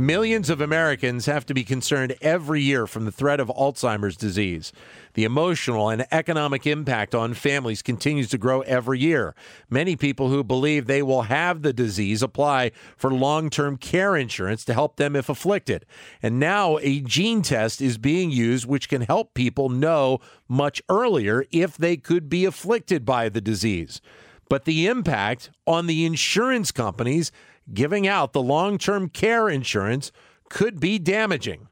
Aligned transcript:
Millions 0.00 0.48
of 0.48 0.60
Americans 0.60 1.26
have 1.26 1.44
to 1.44 1.52
be 1.52 1.64
concerned 1.64 2.14
every 2.20 2.62
year 2.62 2.86
from 2.86 3.04
the 3.04 3.10
threat 3.10 3.40
of 3.40 3.48
Alzheimer's 3.48 4.16
disease. 4.16 4.72
The 5.14 5.24
emotional 5.24 5.88
and 5.88 6.06
economic 6.12 6.68
impact 6.68 7.16
on 7.16 7.34
families 7.34 7.82
continues 7.82 8.28
to 8.28 8.38
grow 8.38 8.60
every 8.60 9.00
year. 9.00 9.34
Many 9.68 9.96
people 9.96 10.28
who 10.28 10.44
believe 10.44 10.86
they 10.86 11.02
will 11.02 11.22
have 11.22 11.62
the 11.62 11.72
disease 11.72 12.22
apply 12.22 12.70
for 12.96 13.10
long 13.10 13.50
term 13.50 13.76
care 13.76 14.14
insurance 14.14 14.64
to 14.66 14.72
help 14.72 14.98
them 14.98 15.16
if 15.16 15.28
afflicted. 15.28 15.84
And 16.22 16.38
now 16.38 16.78
a 16.80 17.00
gene 17.00 17.42
test 17.42 17.80
is 17.80 17.98
being 17.98 18.30
used 18.30 18.66
which 18.66 18.88
can 18.88 19.00
help 19.00 19.34
people 19.34 19.68
know 19.68 20.20
much 20.46 20.80
earlier 20.88 21.44
if 21.50 21.76
they 21.76 21.96
could 21.96 22.28
be 22.28 22.44
afflicted 22.44 23.04
by 23.04 23.28
the 23.28 23.40
disease. 23.40 24.00
But 24.48 24.64
the 24.64 24.86
impact 24.86 25.50
on 25.66 25.88
the 25.88 26.06
insurance 26.06 26.70
companies 26.70 27.32
giving 27.72 28.06
out 28.06 28.32
the 28.32 28.42
long 28.42 28.78
term 28.78 29.08
care 29.08 29.48
insurance 29.48 30.12
could 30.48 30.80
be 30.80 30.98
damaging. 30.98 31.68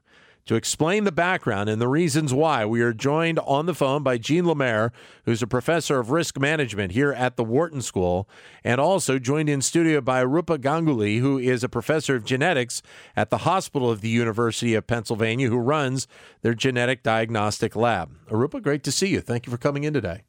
To 0.47 0.55
explain 0.55 1.03
the 1.03 1.11
background 1.11 1.67
and 1.67 1.81
the 1.81 1.89
reasons 1.89 2.33
why, 2.33 2.65
we 2.65 2.79
are 2.79 2.93
joined 2.93 3.37
on 3.39 3.65
the 3.65 3.73
phone 3.73 4.01
by 4.01 4.17
Jean 4.17 4.47
Lemaire, 4.47 4.93
who's 5.25 5.41
a 5.41 5.47
professor 5.47 5.99
of 5.99 6.09
risk 6.09 6.39
management 6.39 6.93
here 6.93 7.11
at 7.11 7.35
the 7.35 7.43
Wharton 7.43 7.81
School, 7.81 8.29
and 8.63 8.79
also 8.79 9.19
joined 9.19 9.49
in 9.49 9.61
studio 9.61 9.99
by 9.99 10.23
Arupa 10.23 10.57
Ganguly, 10.57 11.19
who 11.19 11.37
is 11.37 11.65
a 11.65 11.69
professor 11.69 12.15
of 12.15 12.23
genetics 12.23 12.81
at 13.13 13.29
the 13.29 13.39
Hospital 13.39 13.91
of 13.91 13.99
the 13.99 14.07
University 14.07 14.73
of 14.73 14.87
Pennsylvania, 14.87 15.49
who 15.49 15.57
runs 15.57 16.07
their 16.43 16.53
genetic 16.53 17.03
diagnostic 17.03 17.75
lab. 17.75 18.15
Arupa, 18.29 18.61
great 18.61 18.85
to 18.85 18.91
see 18.91 19.09
you. 19.09 19.19
Thank 19.19 19.47
you 19.47 19.51
for 19.51 19.57
coming 19.57 19.83
in 19.83 19.93
today. 19.93 20.21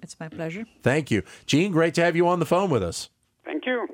It's 0.00 0.20
my 0.20 0.28
pleasure. 0.28 0.66
Thank 0.84 1.10
you. 1.10 1.24
Jean, 1.46 1.72
great 1.72 1.94
to 1.94 2.04
have 2.04 2.14
you 2.14 2.28
on 2.28 2.38
the 2.38 2.46
phone 2.46 2.70
with 2.70 2.84
us. 2.84 3.10
Thank 3.44 3.66
you. 3.66 3.88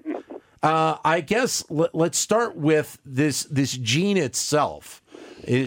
Uh, 0.62 0.96
I 1.04 1.20
guess 1.20 1.64
let, 1.70 1.94
us 1.94 2.16
start 2.16 2.56
with 2.56 2.98
this 3.04 3.44
this 3.44 3.72
gene 3.72 4.16
itself, 4.16 5.02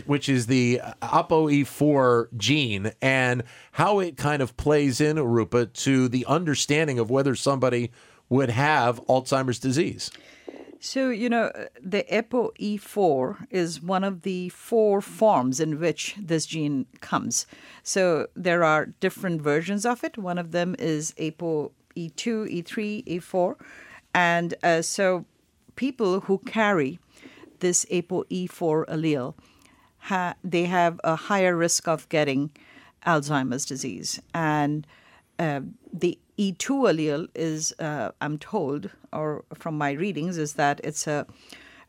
which 0.05 0.27
is 0.27 0.47
the 0.47 0.81
ApoE4 1.01 2.27
gene, 2.35 2.91
and 3.01 3.43
how 3.73 3.99
it 3.99 4.17
kind 4.17 4.41
of 4.41 4.57
plays 4.57 4.99
in, 4.99 5.15
Arupa, 5.15 5.71
to 5.73 6.09
the 6.09 6.25
understanding 6.25 6.99
of 6.99 7.09
whether 7.09 7.35
somebody 7.35 7.91
would 8.27 8.49
have 8.49 9.05
Alzheimer's 9.07 9.59
disease. 9.59 10.11
So, 10.83 11.09
you 11.11 11.29
know, 11.29 11.51
the 11.79 12.03
ApoE4 12.11 13.47
is 13.51 13.83
one 13.83 14.03
of 14.03 14.23
the 14.23 14.49
four 14.49 14.99
forms 14.99 15.59
in 15.59 15.79
which 15.79 16.15
this 16.19 16.47
gene 16.47 16.87
comes. 17.01 17.45
So, 17.83 18.27
there 18.35 18.63
are 18.63 18.87
different 18.87 19.43
versions 19.43 19.85
of 19.85 20.03
it. 20.03 20.17
One 20.17 20.39
of 20.39 20.51
them 20.51 20.75
is 20.79 21.13
ApoE2, 21.19 21.69
E3, 21.95 23.05
E4 23.05 23.55
and 24.13 24.53
uh, 24.63 24.81
so 24.81 25.25
people 25.75 26.21
who 26.21 26.39
carry 26.39 26.99
this 27.59 27.85
ApoE4 27.85 28.85
allele, 28.87 29.33
ha- 29.99 30.35
they 30.43 30.65
have 30.65 30.99
a 31.03 31.15
higher 31.15 31.55
risk 31.55 31.87
of 31.87 32.09
getting 32.09 32.51
Alzheimer's 33.05 33.65
disease. 33.65 34.19
And 34.33 34.85
uh, 35.39 35.61
the 35.91 36.17
E2 36.37 36.57
allele 36.91 37.27
is, 37.35 37.73
uh, 37.79 38.11
I'm 38.19 38.37
told, 38.37 38.89
or 39.13 39.43
from 39.53 39.77
my 39.77 39.91
readings, 39.91 40.37
is 40.37 40.53
that 40.53 40.81
it's 40.83 41.07
a 41.07 41.25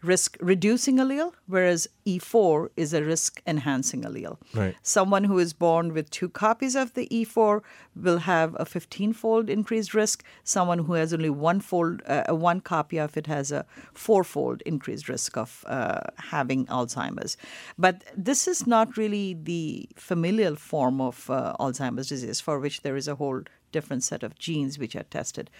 risk 0.02 0.36
reducing 0.40 0.96
allele, 0.96 1.32
whereas 1.46 1.88
E4 2.06 2.68
is 2.76 2.92
a 2.92 3.04
risk 3.04 3.40
enhancing 3.46 4.02
allele. 4.02 4.36
Right. 4.54 4.74
Someone 4.82 5.24
who 5.24 5.38
is 5.38 5.52
born 5.52 5.94
with 5.94 6.10
two 6.10 6.28
copies 6.28 6.74
of 6.74 6.94
the 6.94 7.06
E4 7.08 7.62
will 7.94 8.18
have 8.18 8.56
a 8.58 8.64
15 8.64 9.12
fold 9.12 9.48
increased 9.48 9.94
risk. 9.94 10.24
Someone 10.44 10.80
who 10.80 10.94
has 10.94 11.12
only 11.14 11.30
one 11.30 11.60
fold, 11.60 12.02
uh, 12.06 12.34
one 12.34 12.60
copy 12.60 12.98
of 12.98 13.16
it 13.16 13.26
has 13.26 13.52
a 13.52 13.64
four 13.94 14.24
fold 14.24 14.62
increased 14.66 15.08
risk 15.08 15.36
of 15.36 15.64
uh, 15.68 16.00
having 16.18 16.66
Alzheimer's. 16.66 17.36
But 17.78 18.04
this 18.16 18.48
is 18.48 18.66
not 18.66 18.96
really 18.96 19.34
the 19.34 19.88
familial 19.96 20.56
form 20.56 21.00
of 21.00 21.30
uh, 21.30 21.54
Alzheimer's 21.60 22.08
disease, 22.08 22.40
for 22.40 22.58
which 22.58 22.82
there 22.82 22.96
is 22.96 23.06
a 23.06 23.14
whole 23.14 23.42
different 23.72 24.04
set 24.04 24.22
of 24.22 24.38
genes 24.38 24.78
which 24.78 24.94
are 24.94 25.04
tested. 25.04 25.50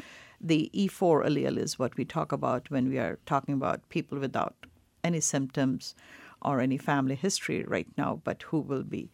The 0.41 0.71
E4 0.75 1.27
allele 1.27 1.59
is 1.59 1.79
what 1.79 1.97
we 1.97 2.05
talk 2.05 2.33
about 2.33 2.71
when 2.71 2.89
we 2.89 2.99
are 2.99 3.19
talking 3.27 3.55
about 3.55 3.89
people 3.89 4.19
without 4.19 4.55
any 5.03 5.21
symptoms 5.21 5.95
or 6.41 6.61
any 6.61 6.77
family 6.77 7.15
history 7.15 7.65
right 7.65 7.89
now, 7.97 8.21
but 8.25 8.43
who 8.45 8.61
will 8.61 8.83
be, 8.83 9.11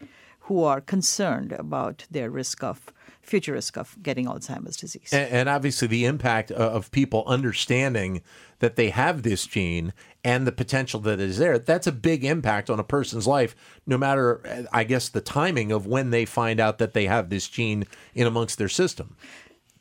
who 0.48 0.64
are 0.64 0.80
concerned 0.80 1.52
about 1.52 2.06
their 2.10 2.30
risk 2.30 2.64
of 2.64 2.92
future 3.20 3.52
risk 3.52 3.76
of 3.76 4.02
getting 4.02 4.24
Alzheimer's 4.24 4.78
disease. 4.78 5.10
And, 5.12 5.30
and 5.30 5.48
obviously, 5.48 5.86
the 5.86 6.06
impact 6.06 6.50
uh, 6.50 6.54
of 6.54 6.90
people 6.90 7.22
understanding 7.26 8.22
that 8.60 8.76
they 8.76 8.88
have 8.88 9.22
this 9.22 9.46
gene 9.46 9.92
and 10.24 10.46
the 10.46 10.52
potential 10.52 11.00
that 11.00 11.20
is 11.20 11.36
there, 11.36 11.58
that's 11.58 11.86
a 11.86 11.92
big 11.92 12.24
impact 12.24 12.70
on 12.70 12.80
a 12.80 12.84
person's 12.84 13.26
life, 13.26 13.54
no 13.86 13.98
matter, 13.98 14.66
I 14.72 14.84
guess, 14.84 15.10
the 15.10 15.20
timing 15.20 15.70
of 15.70 15.86
when 15.86 16.08
they 16.10 16.24
find 16.24 16.58
out 16.58 16.78
that 16.78 16.94
they 16.94 17.04
have 17.04 17.28
this 17.28 17.46
gene 17.46 17.84
in 18.14 18.26
amongst 18.26 18.56
their 18.56 18.70
system. 18.70 19.16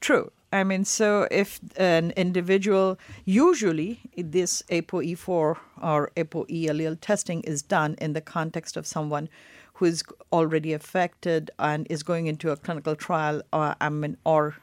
True. 0.02 0.32
I 0.52 0.64
mean, 0.64 0.86
so 0.86 1.28
if 1.32 1.60
an 1.78 2.12
individual, 2.12 3.00
usually 3.26 4.00
this 4.18 4.64
ApoE4 4.70 5.58
or 5.82 6.12
ApoE 6.16 6.66
allele 6.66 6.98
testing 7.00 7.42
is 7.42 7.62
done 7.62 7.96
in 8.00 8.14
the 8.14 8.22
context 8.22 8.78
of 8.78 8.86
someone 8.86 9.30
who 9.78 9.86
is 9.86 10.04
already 10.34 10.74
affected 10.74 11.52
and 11.60 11.86
is 11.90 12.02
going 12.02 12.26
into 12.26 12.52
a 12.52 12.58
clinical 12.58 12.96
trial, 12.96 13.42
or 13.54 13.76
I 13.80 13.90
mean, 13.90 14.18
or 14.26 14.56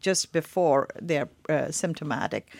just 0.00 0.32
before 0.32 0.88
they're 1.00 1.28
uh, 1.50 1.70
symptomatic, 1.70 2.50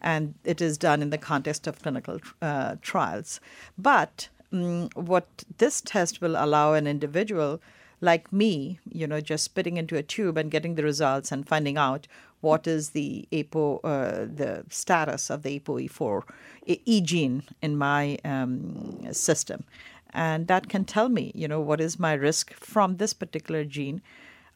and 0.00 0.34
it 0.44 0.60
is 0.60 0.76
done 0.76 1.02
in 1.02 1.10
the 1.10 1.18
context 1.18 1.68
of 1.68 1.80
clinical 1.80 2.18
uh, 2.40 2.76
trials. 2.82 3.40
But 3.78 4.28
um, 4.52 4.88
what 4.94 5.44
this 5.58 5.80
test 5.80 6.20
will 6.20 6.34
allow 6.36 6.74
an 6.74 6.88
individual 6.88 7.60
like 8.00 8.32
me, 8.32 8.80
you 8.90 9.06
know, 9.06 9.20
just 9.20 9.44
spitting 9.44 9.76
into 9.76 9.96
a 9.96 10.02
tube 10.02 10.36
and 10.36 10.50
getting 10.50 10.74
the 10.74 10.82
results 10.82 11.30
and 11.30 11.46
finding 11.46 11.78
out 11.78 12.08
what 12.40 12.66
is 12.66 12.90
the 12.90 13.28
APO, 13.32 13.78
uh, 13.84 14.26
the 14.26 14.64
status 14.68 15.30
of 15.30 15.44
the 15.44 15.60
ApoE4 15.60 16.22
E 16.66 17.00
gene 17.00 17.44
in 17.62 17.76
my 17.78 18.18
um, 18.24 19.00
system. 19.12 19.64
And 20.12 20.46
that 20.46 20.68
can 20.68 20.84
tell 20.84 21.08
me, 21.08 21.32
you 21.34 21.48
know, 21.48 21.60
what 21.60 21.80
is 21.80 21.98
my 21.98 22.12
risk 22.12 22.52
from 22.52 22.96
this 22.96 23.14
particular 23.14 23.64
gene 23.64 24.02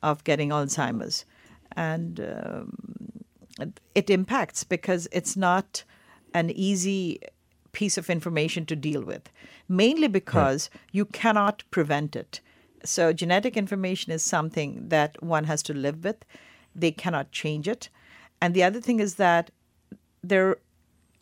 of 0.02 0.24
getting 0.24 0.50
Alzheimer's. 0.50 1.24
And 1.72 2.20
um, 2.20 3.74
it 3.94 4.10
impacts 4.10 4.64
because 4.64 5.08
it's 5.12 5.36
not 5.36 5.84
an 6.34 6.50
easy 6.50 7.20
piece 7.72 7.98
of 7.98 8.08
information 8.10 8.64
to 8.66 8.76
deal 8.76 9.02
with, 9.02 9.30
mainly 9.68 10.08
because 10.08 10.70
right. 10.72 10.80
you 10.92 11.04
cannot 11.04 11.62
prevent 11.70 12.16
it. 12.16 12.40
So, 12.84 13.12
genetic 13.12 13.56
information 13.56 14.12
is 14.12 14.22
something 14.22 14.88
that 14.88 15.22
one 15.22 15.44
has 15.44 15.62
to 15.64 15.74
live 15.74 16.04
with. 16.04 16.24
They 16.74 16.92
cannot 16.92 17.32
change 17.32 17.66
it. 17.66 17.88
And 18.40 18.54
the 18.54 18.62
other 18.62 18.80
thing 18.80 19.00
is 19.00 19.16
that 19.16 19.50
there 20.22 20.58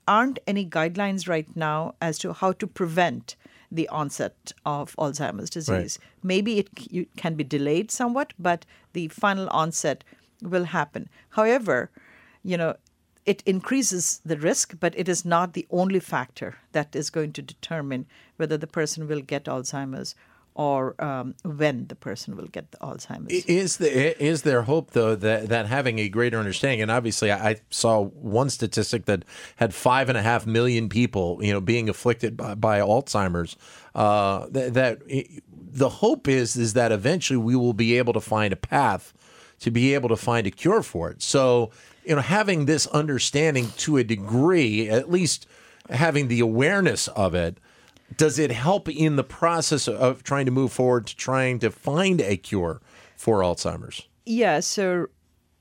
aren't 0.06 0.38
any 0.46 0.66
guidelines 0.66 1.28
right 1.28 1.48
now 1.56 1.94
as 2.00 2.18
to 2.18 2.32
how 2.32 2.52
to 2.52 2.66
prevent 2.66 3.36
the 3.74 3.88
onset 3.88 4.52
of 4.64 4.94
Alzheimer's 4.96 5.50
disease. 5.50 5.98
Right. 6.00 6.22
Maybe 6.22 6.58
it 6.58 7.16
can 7.16 7.34
be 7.34 7.44
delayed 7.44 7.90
somewhat, 7.90 8.32
but 8.38 8.64
the 8.92 9.08
final 9.08 9.48
onset 9.48 10.04
will 10.42 10.64
happen. 10.64 11.08
However, 11.30 11.90
you 12.42 12.56
know, 12.56 12.76
it 13.26 13.42
increases 13.46 14.20
the 14.24 14.36
risk, 14.36 14.76
but 14.78 14.96
it 14.98 15.08
is 15.08 15.24
not 15.24 15.54
the 15.54 15.66
only 15.70 15.98
factor 15.98 16.56
that 16.72 16.94
is 16.94 17.10
going 17.10 17.32
to 17.32 17.42
determine 17.42 18.06
whether 18.36 18.56
the 18.58 18.66
person 18.66 19.08
will 19.08 19.22
get 19.22 19.44
Alzheimer's 19.44 20.14
or 20.54 21.00
um, 21.02 21.34
when 21.42 21.86
the 21.88 21.96
person 21.96 22.36
will 22.36 22.46
get 22.46 22.70
the 22.70 22.78
Alzheimer's. 22.78 23.44
Is 23.46 23.78
there 23.78 24.14
is 24.18 24.42
there 24.42 24.62
hope 24.62 24.92
though 24.92 25.14
that 25.16 25.48
that 25.48 25.66
having 25.66 25.98
a 25.98 26.08
greater 26.08 26.38
understanding, 26.38 26.82
and 26.82 26.90
obviously 26.90 27.32
I 27.32 27.56
saw 27.70 28.04
one 28.04 28.50
statistic 28.50 29.06
that 29.06 29.24
had 29.56 29.74
five 29.74 30.08
and 30.08 30.16
a 30.16 30.22
half 30.22 30.46
million 30.46 30.88
people, 30.88 31.38
you 31.42 31.52
know, 31.52 31.60
being 31.60 31.88
afflicted 31.88 32.36
by, 32.36 32.54
by 32.54 32.78
Alzheimer's. 32.80 33.56
Uh, 33.94 34.46
that, 34.50 34.74
that 34.74 35.02
the 35.48 35.88
hope 35.88 36.28
is 36.28 36.56
is 36.56 36.72
that 36.74 36.92
eventually 36.92 37.36
we 37.36 37.56
will 37.56 37.74
be 37.74 37.98
able 37.98 38.12
to 38.12 38.20
find 38.20 38.52
a 38.52 38.56
path 38.56 39.12
to 39.60 39.70
be 39.70 39.94
able 39.94 40.08
to 40.08 40.16
find 40.16 40.46
a 40.46 40.50
cure 40.50 40.82
for 40.82 41.10
it. 41.10 41.22
So 41.22 41.70
you 42.04 42.14
know, 42.14 42.20
having 42.20 42.66
this 42.66 42.86
understanding 42.88 43.68
to 43.78 43.96
a 43.96 44.04
degree, 44.04 44.88
at 44.88 45.10
least 45.10 45.46
having 45.90 46.28
the 46.28 46.40
awareness 46.40 47.08
of 47.08 47.34
it 47.34 47.58
does 48.16 48.38
it 48.38 48.50
help 48.50 48.88
in 48.88 49.16
the 49.16 49.24
process 49.24 49.88
of 49.88 50.22
trying 50.22 50.46
to 50.46 50.52
move 50.52 50.72
forward 50.72 51.06
to 51.08 51.16
trying 51.16 51.58
to 51.60 51.70
find 51.70 52.20
a 52.20 52.36
cure 52.36 52.80
for 53.16 53.40
Alzheimer's? 53.40 54.08
Yeah, 54.26 54.60
so 54.60 55.06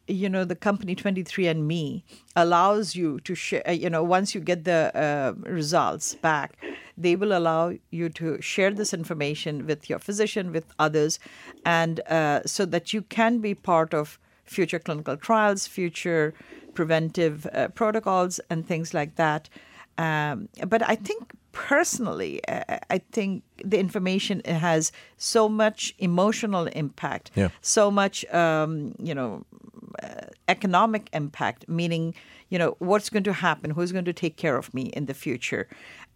you 0.08 0.28
know 0.28 0.44
the 0.44 0.56
company 0.56 0.96
23andMe 0.98 2.04
allows 2.36 2.94
you 2.94 3.22
to 3.22 3.34
share 3.36 3.64
you 3.72 3.90
know 3.90 4.04
once 4.04 4.36
you 4.36 4.42
get 4.42 4.66
the 4.66 4.92
uh, 4.94 5.34
results 5.50 6.16
back 6.16 6.58
they 6.98 7.16
will 7.16 7.36
allow 7.36 7.74
you 7.92 8.10
to 8.10 8.42
share 8.42 8.72
this 8.72 8.94
information 8.94 9.66
with 9.66 9.90
your 9.90 10.00
physician, 10.00 10.52
with 10.52 10.66
others, 10.80 11.20
and 11.66 12.00
uh, 12.02 12.42
so 12.46 12.66
that 12.66 12.94
you 12.94 13.02
can 13.02 13.40
be 13.40 13.56
part 13.56 13.94
of 13.94 14.20
future 14.46 14.80
clinical 14.80 15.18
trials, 15.18 15.66
future 15.66 16.34
preventive 16.74 17.48
uh, 17.54 17.68
protocols, 17.70 18.40
and 18.50 18.68
things 18.68 18.94
like 18.94 19.16
that. 19.16 19.50
Um, 19.98 20.50
but 20.68 20.88
I 20.88 20.96
think 20.96 21.34
personally, 21.54 22.42
I 22.48 23.00
think 23.12 23.44
the 23.64 23.80
information 23.80 24.42
has 24.46 24.92
so 25.18 25.48
much 25.48 25.96
emotional 26.00 26.66
impact, 26.68 27.32
Yeah. 27.36 27.50
so 27.62 27.90
much, 27.90 28.26
um, 28.34 28.94
you 29.00 29.16
know, 29.16 29.46
uh, 30.04 30.26
economic 30.48 31.10
impact, 31.14 31.70
meaning, 31.70 32.14
you 32.50 32.58
know, 32.60 32.76
what's 32.80 33.10
going 33.10 33.24
to 33.24 33.34
happen, 33.34 33.72
who's 33.72 33.92
going 33.92 34.06
to 34.06 34.14
take 34.14 34.36
care 34.36 34.58
of 34.58 34.74
me 34.74 34.84
in 34.98 35.06
the 35.06 35.14
future. 35.14 35.68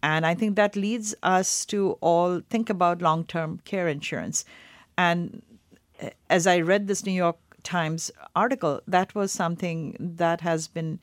And 0.02 0.26
I 0.26 0.34
think 0.34 0.56
that 0.56 0.76
leads 0.76 1.14
us 1.22 1.64
to 1.66 1.96
all 2.00 2.42
think 2.50 2.68
about 2.68 3.00
long 3.00 3.24
term 3.24 3.60
care 3.64 3.88
insurance. 3.88 4.44
And 4.96 5.42
uh, 6.02 6.10
as 6.28 6.46
I 6.46 6.60
read 6.60 6.88
this 6.88 7.06
New 7.06 7.12
York 7.12 7.38
Times 7.62 8.10
article, 8.34 8.80
that 8.88 9.14
was 9.14 9.30
something 9.32 9.96
that 10.18 10.40
has 10.40 10.68
been 10.68 10.98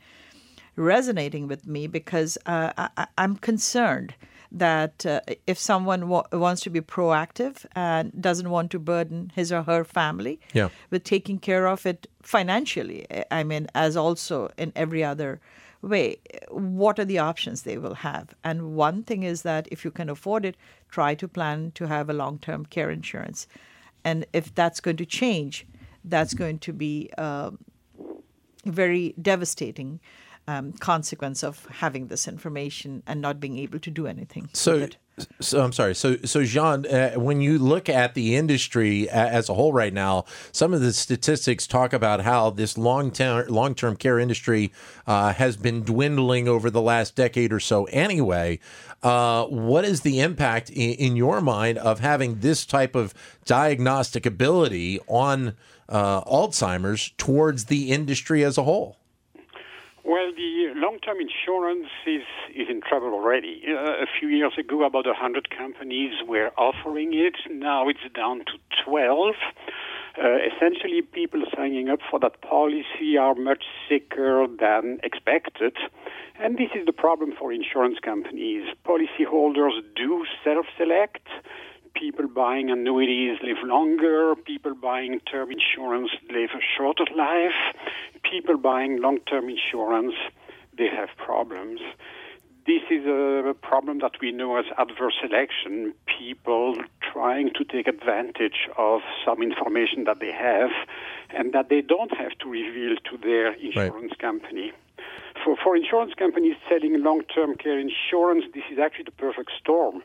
resonating 0.75 1.47
with 1.47 1.65
me 1.67 1.87
because 1.87 2.37
uh, 2.45 2.71
I, 2.97 3.07
I'm 3.17 3.35
concerned 3.37 4.15
that 4.51 5.05
uh, 5.05 5.19
if 5.47 5.57
someone 5.59 6.07
wa- 6.07 6.25
wants 6.31 6.61
to 6.61 6.69
be 6.69 6.79
proactive 6.81 7.65
and 7.75 8.11
doesn't 8.21 8.49
want 8.49 8.71
to 8.71 8.79
burden 8.79 9.31
his 9.35 9.51
or 9.51 9.63
her 9.63 9.83
family 9.83 10.39
Yeah. 10.53 10.69
with 10.91 11.03
taking 11.03 11.39
care 11.39 11.67
of 11.67 11.85
it 11.85 12.07
financially, 12.21 13.05
I 13.31 13.43
mean, 13.43 13.67
as 13.75 13.97
also 13.97 14.49
in 14.57 14.71
every 14.75 15.03
other 15.03 15.39
way, 15.81 16.17
what 16.49 16.99
are 16.99 17.05
the 17.05 17.19
options 17.19 17.63
they 17.63 17.77
will 17.77 17.95
have? 17.95 18.33
And 18.43 18.75
one 18.75 19.03
thing 19.03 19.23
is 19.23 19.41
that 19.41 19.67
if 19.71 19.83
you 19.83 19.91
can 19.91 20.09
afford 20.09 20.45
it, 20.45 20.55
try 20.89 21.15
to 21.15 21.27
plan 21.27 21.71
to 21.75 21.87
have 21.87 22.09
a 22.09 22.13
long 22.13 22.39
term 22.39 22.65
care 22.65 22.89
insurance. 22.89 23.47
And 24.03 24.25
if 24.33 24.53
that's 24.55 24.79
going 24.79 24.97
to 24.97 25.05
change, 25.05 25.65
that's 26.03 26.33
going 26.33 26.59
to 26.59 26.71
be 26.73 27.09
um, 27.17 27.57
very 28.65 29.13
devastating 29.21 29.99
um, 30.47 30.73
consequence 30.73 31.43
of 31.43 31.65
having 31.65 32.07
this 32.07 32.27
information 32.27 33.03
and 33.07 33.21
not 33.21 33.39
being 33.39 33.57
able 33.57 33.79
to 33.79 33.89
do 33.89 34.05
anything. 34.05 34.49
So, 34.53 34.87
so 35.39 35.63
I'm 35.63 35.71
sorry. 35.71 35.95
So, 35.95 36.17
so 36.23 36.43
Jean, 36.43 36.85
uh, 36.85 37.13
when 37.13 37.41
you 37.41 37.57
look 37.57 37.89
at 37.89 38.13
the 38.13 38.35
industry 38.35 39.09
as 39.09 39.49
a 39.49 39.53
whole 39.53 39.73
right 39.73 39.93
now, 39.93 40.25
some 40.51 40.73
of 40.73 40.81
the 40.81 40.93
statistics 40.93 41.65
talk 41.65 41.93
about 41.93 42.21
how 42.21 42.49
this 42.49 42.77
long 42.77 43.11
term 43.11 43.47
long 43.47 43.75
term 43.75 43.95
care 43.95 44.19
industry 44.19 44.71
uh, 45.07 45.33
has 45.33 45.57
been 45.57 45.83
dwindling 45.83 46.47
over 46.47 46.69
the 46.69 46.81
last 46.81 47.15
decade 47.15 47.51
or 47.51 47.59
so. 47.59 47.85
Anyway, 47.85 48.59
uh, 49.03 49.45
what 49.45 49.85
is 49.85 50.01
the 50.01 50.19
impact 50.19 50.69
in, 50.69 50.91
in 50.93 51.15
your 51.15 51.41
mind 51.41 51.77
of 51.77 51.99
having 52.01 52.39
this 52.39 52.65
type 52.65 52.95
of 52.95 53.13
diagnostic 53.45 54.25
ability 54.25 54.99
on 55.07 55.55
uh, 55.87 56.21
Alzheimer's 56.23 57.11
towards 57.17 57.65
the 57.65 57.91
industry 57.91 58.43
as 58.43 58.57
a 58.57 58.63
whole? 58.63 58.97
Well, 60.05 60.31
the 60.37 60.69
long-term 60.75 61.17
insurance 61.19 61.87
is, 62.05 62.21
is 62.53 62.67
in 62.69 62.81
trouble 62.81 63.07
already. 63.07 63.63
Uh, 63.67 64.03
a 64.03 64.05
few 64.19 64.27
years 64.27 64.53
ago, 64.55 64.85
about 64.85 65.07
100 65.07 65.49
companies 65.49 66.13
were 66.27 66.51
offering 66.59 67.15
it. 67.15 67.33
Now 67.49 67.89
it's 67.89 68.05
down 68.13 68.45
to 68.45 68.53
12. 68.85 69.33
Uh, 70.15 70.37
essentially, 70.45 71.01
people 71.01 71.41
signing 71.57 71.89
up 71.89 72.01
for 72.11 72.19
that 72.19 72.39
policy 72.41 73.17
are 73.19 73.33
much 73.33 73.63
sicker 73.89 74.45
than 74.45 74.99
expected. 75.01 75.75
And 76.39 76.55
this 76.55 76.69
is 76.75 76.85
the 76.85 76.93
problem 76.93 77.33
for 77.33 77.51
insurance 77.51 77.97
companies. 77.99 78.63
Policyholders 78.85 79.81
do 79.95 80.23
self-select 80.43 81.27
people 81.95 82.27
buying 82.27 82.69
annuities 82.69 83.39
live 83.41 83.63
longer, 83.63 84.35
people 84.35 84.75
buying 84.75 85.19
term 85.31 85.49
insurance 85.51 86.11
live 86.29 86.49
a 86.53 86.61
shorter 86.77 87.05
life, 87.15 87.57
people 88.29 88.57
buying 88.57 89.01
long 89.01 89.19
term 89.29 89.49
insurance, 89.49 90.15
they 90.77 90.87
have 90.87 91.09
problems. 91.17 91.79
This 92.65 92.81
is 92.89 93.05
a 93.05 93.53
problem 93.61 93.99
that 93.99 94.13
we 94.19 94.31
know 94.31 94.57
as 94.57 94.65
adverse 94.79 95.13
selection, 95.21 95.93
people 96.19 96.75
trying 96.99 97.51
to 97.53 97.63
take 97.63 97.87
advantage 97.87 98.67
of 98.75 99.01
some 99.23 99.43
information 99.43 100.05
that 100.05 100.19
they 100.19 100.31
have 100.31 100.71
and 101.29 101.53
that 101.53 101.69
they 101.69 101.81
don't 101.81 102.15
have 102.17 102.31
to 102.39 102.49
reveal 102.49 102.95
to 103.09 103.17
their 103.17 103.53
insurance 103.53 104.13
company. 104.19 104.71
For, 105.43 105.55
for 105.63 105.75
insurance 105.75 106.13
companies 106.17 106.55
selling 106.67 107.03
long 107.03 107.21
term 107.23 107.55
care 107.55 107.77
insurance, 107.79 108.45
this 108.55 108.63
is 108.71 108.79
actually 108.79 109.05
the 109.05 109.11
perfect 109.11 109.51
storm 109.59 110.01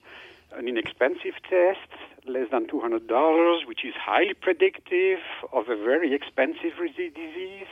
an 0.52 0.68
inexpensive 0.68 1.34
test, 1.48 1.90
less 2.26 2.48
than 2.50 2.66
$200, 2.66 3.66
which 3.66 3.84
is 3.84 3.94
highly 3.98 4.34
predictive 4.34 5.18
of 5.52 5.68
a 5.68 5.76
very 5.76 6.14
expensive 6.14 6.76
disease, 6.78 7.66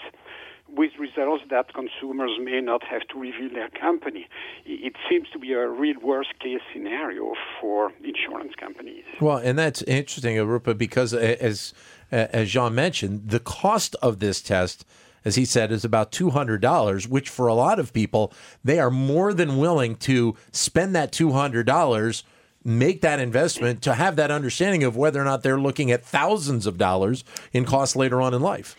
with 0.69 0.93
results 0.99 1.45
that 1.49 1.73
consumers 1.73 2.33
may 2.43 2.61
not 2.61 2.83
have 2.85 3.03
to 3.09 3.19
reveal 3.19 3.49
their 3.53 3.71
company. 3.71 4.29
It 4.67 4.95
seems 5.09 5.29
to 5.31 5.39
be 5.39 5.53
a 5.55 5.67
real 5.67 5.97
worst 6.03 6.39
case 6.41 6.61
scenario 6.73 7.33
for 7.61 7.93
insurance 8.05 8.53
companies. 8.55 9.05
Well, 9.21 9.39
and 9.39 9.59
that's 9.59 9.81
interesting, 9.83 10.37
Arupa, 10.37 10.77
because 10.77 11.15
as 11.15 11.73
as 12.11 12.50
Jean 12.50 12.75
mentioned, 12.75 13.31
the 13.31 13.41
cost 13.41 13.97
of 14.03 14.19
this 14.19 14.43
test 14.43 14.85
as 15.25 15.35
he 15.35 15.45
said, 15.45 15.71
is 15.71 15.85
about 15.85 16.12
$200, 16.12 17.06
which 17.09 17.29
for 17.29 17.49
a 17.49 17.55
lot 17.55 17.79
of 17.79 17.93
people, 17.93 18.33
they 18.65 18.79
are 18.79 18.91
more 18.91 19.35
than 19.35 19.59
willing 19.59 19.97
to 19.97 20.35
spend 20.53 20.95
that 20.95 21.12
$200 21.12 22.23
make 22.69 23.00
that 23.00 23.19
investment 23.19 23.82
to 23.82 23.94
have 23.94 24.17
that 24.17 24.31
understanding 24.31 24.85
of 24.85 24.97
whether 24.97 25.20
or 25.20 25.25
not 25.25 25.43
they're 25.43 25.59
looking 25.59 25.91
at 25.91 26.05
thousands 26.05 26.67
of 26.67 26.76
dollars 26.76 27.25
in 27.53 27.65
costs 27.65 27.97
later 27.97 28.20
on 28.20 28.35
in 28.35 28.43
life. 28.43 28.76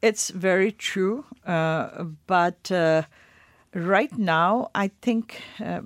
It's 0.00 0.30
very 0.30 0.72
true. 0.72 1.24
Uh, 1.44 2.04
but 2.26 2.70
uh, 2.70 3.02
right 3.74 4.16
now, 4.16 4.70
I 4.74 4.90
think 5.00 5.42
uh, 5.64 5.82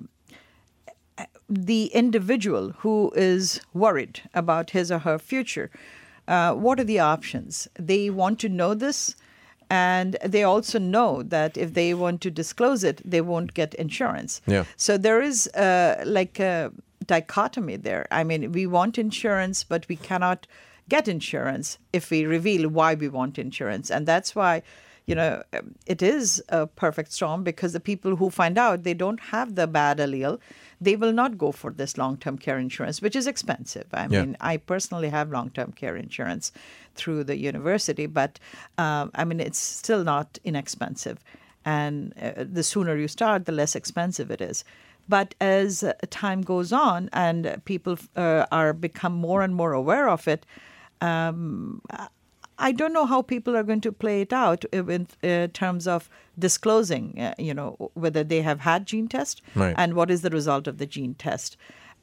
the 1.49 1.85
individual 1.87 2.73
who 2.79 3.11
is 3.15 3.59
worried 3.73 4.21
about 4.33 4.71
his 4.71 4.91
or 4.91 4.99
her 4.99 5.17
future, 5.17 5.71
uh, 6.27 6.53
what 6.53 6.79
are 6.79 6.83
the 6.83 6.99
options? 6.99 7.67
They 7.79 8.09
want 8.09 8.39
to 8.39 8.49
know 8.49 8.73
this. 8.73 9.15
And 9.69 10.15
they 10.23 10.43
also 10.43 10.79
know 10.79 11.23
that 11.23 11.57
if 11.57 11.73
they 11.73 11.93
want 11.93 12.21
to 12.21 12.31
disclose 12.31 12.85
it, 12.85 13.01
they 13.03 13.19
won't 13.19 13.53
get 13.53 13.73
insurance. 13.73 14.41
Yeah. 14.45 14.63
So 14.77 14.97
there 14.97 15.21
is 15.21 15.47
uh, 15.47 16.03
like 16.05 16.39
a 16.39 16.71
dichotomy 17.07 17.77
there. 17.77 18.07
I 18.11 18.23
mean, 18.23 18.51
we 18.51 18.67
want 18.67 18.97
insurance, 18.97 19.63
but 19.63 19.87
we 19.87 19.95
cannot 19.95 20.47
get 20.89 21.07
insurance 21.07 21.77
if 21.91 22.09
we 22.11 22.25
reveal 22.25 22.69
why 22.69 22.93
we 22.95 23.09
want 23.09 23.37
insurance. 23.37 23.89
And 23.91 24.05
that's 24.07 24.35
why, 24.35 24.61
you 25.05 25.15
know, 25.15 25.43
it 25.85 26.01
is 26.01 26.43
a 26.49 26.67
perfect 26.67 27.11
storm 27.11 27.43
because 27.43 27.73
the 27.73 27.79
people 27.79 28.15
who 28.17 28.29
find 28.29 28.57
out 28.57 28.83
they 28.83 28.93
don't 28.93 29.19
have 29.19 29.55
the 29.55 29.67
bad 29.67 29.97
allele, 29.99 30.39
they 30.79 30.95
will 30.95 31.13
not 31.13 31.37
go 31.37 31.51
for 31.51 31.71
this 31.71 31.97
long 31.97 32.17
term 32.17 32.37
care 32.37 32.59
insurance, 32.59 33.01
which 33.01 33.15
is 33.15 33.27
expensive. 33.27 33.87
I 33.93 34.07
Yeah. 34.07 34.21
mean, 34.21 34.37
I 34.39 34.57
personally 34.57 35.09
have 35.09 35.31
long 35.31 35.49
term 35.49 35.71
care 35.71 35.95
insurance 35.95 36.51
through 36.95 37.23
the 37.25 37.37
university, 37.37 38.05
but 38.05 38.39
um, 38.77 39.11
I 39.15 39.23
mean, 39.25 39.39
it's 39.39 39.59
still 39.59 40.03
not 40.03 40.39
inexpensive. 40.43 41.17
And 41.65 42.13
uh, 42.21 42.45
the 42.49 42.63
sooner 42.63 42.95
you 42.95 43.07
start, 43.09 43.45
the 43.45 43.51
less 43.51 43.75
expensive 43.75 44.31
it 44.31 44.41
is. 44.41 44.63
But 45.09 45.35
as 45.39 45.83
time 46.09 46.41
goes 46.41 46.73
on 46.73 47.09
and 47.13 47.61
people 47.65 47.97
uh, 48.15 48.45
are 48.51 48.73
become 48.73 49.13
more 49.13 49.41
and 49.41 49.55
more 49.55 49.73
aware 49.73 50.09
of 50.09 50.27
it, 50.27 50.45
um, 51.01 51.81
I 52.59 52.71
don't 52.71 52.91
know 52.91 53.05
how 53.05 53.21
people 53.21 53.55
are 53.55 53.63
going 53.63 53.81
to 53.81 53.91
play 53.91 54.21
it 54.21 54.33
out 54.33 54.65
in 54.73 55.07
uh, 55.23 55.47
terms 55.53 55.87
of 55.87 56.09
disclosing, 56.39 57.19
uh, 57.19 57.35
you 57.37 57.53
know, 57.53 57.91
whether 57.93 58.23
they 58.23 58.41
have 58.41 58.61
had 58.61 58.85
gene 58.85 59.07
test 59.07 59.41
Right. 59.55 59.75
and 59.77 59.93
what 59.93 60.09
is 60.09 60.21
the 60.21 60.29
result 60.31 60.67
of 60.67 60.77
the 60.77 60.85
gene 60.85 61.13
test. 61.13 61.55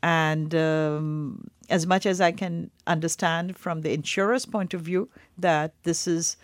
And 0.03 0.55
um, 0.55 1.49
as 1.71 1.87
much 1.87 2.07
as 2.07 2.21
I 2.21 2.31
can 2.31 2.71
understand 2.87 3.57
from 3.57 3.81
the 3.81 3.93
insurer's 3.93 4.47
point 4.47 4.75
of 4.75 4.83
view 4.83 5.09
that 5.39 5.73
this 5.83 6.07
is 6.07 6.37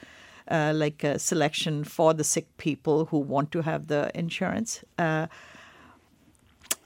uh, 0.51 0.73
like 0.75 1.05
a 1.05 1.19
selection 1.19 1.85
for 1.85 2.13
the 2.13 2.25
sick 2.25 2.57
people 2.57 3.05
who 3.07 3.19
want 3.19 3.53
to 3.53 3.63
have 3.63 3.87
the 3.87 4.11
insurance, 4.15 4.83
uh, 4.99 5.27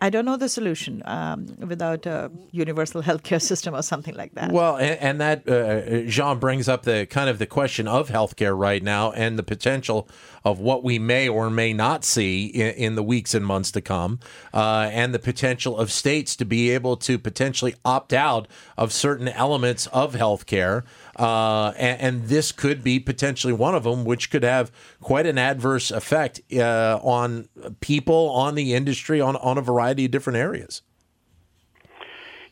I 0.04 0.10
don't 0.10 0.26
know 0.26 0.36
the 0.36 0.50
solution 0.50 1.02
um, 1.06 1.46
without 1.66 2.04
a 2.04 2.30
universal 2.50 3.02
healthcare 3.02 3.40
system 3.50 3.74
or 3.74 3.80
something 3.82 4.14
like 4.14 4.34
that. 4.34 4.52
Well, 4.52 4.76
and, 4.76 5.00
and 5.00 5.20
that 5.22 5.48
uh, 5.48 6.02
Jean 6.10 6.38
brings 6.38 6.68
up 6.68 6.82
the 6.82 7.06
kind 7.06 7.30
of 7.30 7.38
the 7.38 7.46
question 7.46 7.88
of 7.88 8.10
healthcare 8.10 8.54
right 8.56 8.82
now 8.82 9.12
and 9.12 9.38
the 9.38 9.42
potential 9.42 10.06
of 10.44 10.60
what 10.60 10.84
we 10.84 10.98
may 10.98 11.26
or 11.26 11.48
may 11.48 11.72
not 11.72 12.04
see 12.04 12.44
in, 12.44 12.74
in 12.74 12.94
the 12.96 13.02
weeks 13.02 13.32
and 13.32 13.46
months 13.46 13.70
to 13.72 13.80
come, 13.80 14.20
uh, 14.52 14.90
and 14.92 15.14
the 15.14 15.18
potential 15.18 15.78
of 15.78 15.90
states 15.90 16.36
to 16.36 16.44
be 16.44 16.68
able 16.68 16.98
to 16.98 17.18
potentially 17.18 17.74
opt 17.82 18.12
out 18.12 18.46
of 18.76 18.92
certain 18.92 19.28
elements 19.28 19.86
of 19.86 20.12
healthcare. 20.12 20.82
Uh, 21.16 21.72
and, 21.76 22.00
and 22.00 22.24
this 22.28 22.52
could 22.52 22.82
be 22.82 22.98
potentially 22.98 23.52
one 23.52 23.74
of 23.74 23.84
them, 23.84 24.04
which 24.04 24.30
could 24.30 24.42
have 24.42 24.70
quite 25.00 25.26
an 25.26 25.38
adverse 25.38 25.90
effect 25.90 26.40
uh, 26.56 26.98
on 27.02 27.48
people, 27.80 28.30
on 28.30 28.54
the 28.54 28.74
industry, 28.74 29.20
on, 29.20 29.36
on 29.36 29.58
a 29.58 29.62
variety 29.62 30.04
of 30.06 30.10
different 30.10 30.36
areas. 30.36 30.82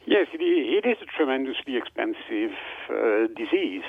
Yes, 0.07 0.27
it, 0.33 0.43
is 0.85 0.97
a 1.01 1.07
tremendously 1.17 1.77
expensive 1.77 2.51
uh, 2.91 3.29
disease. 3.37 3.85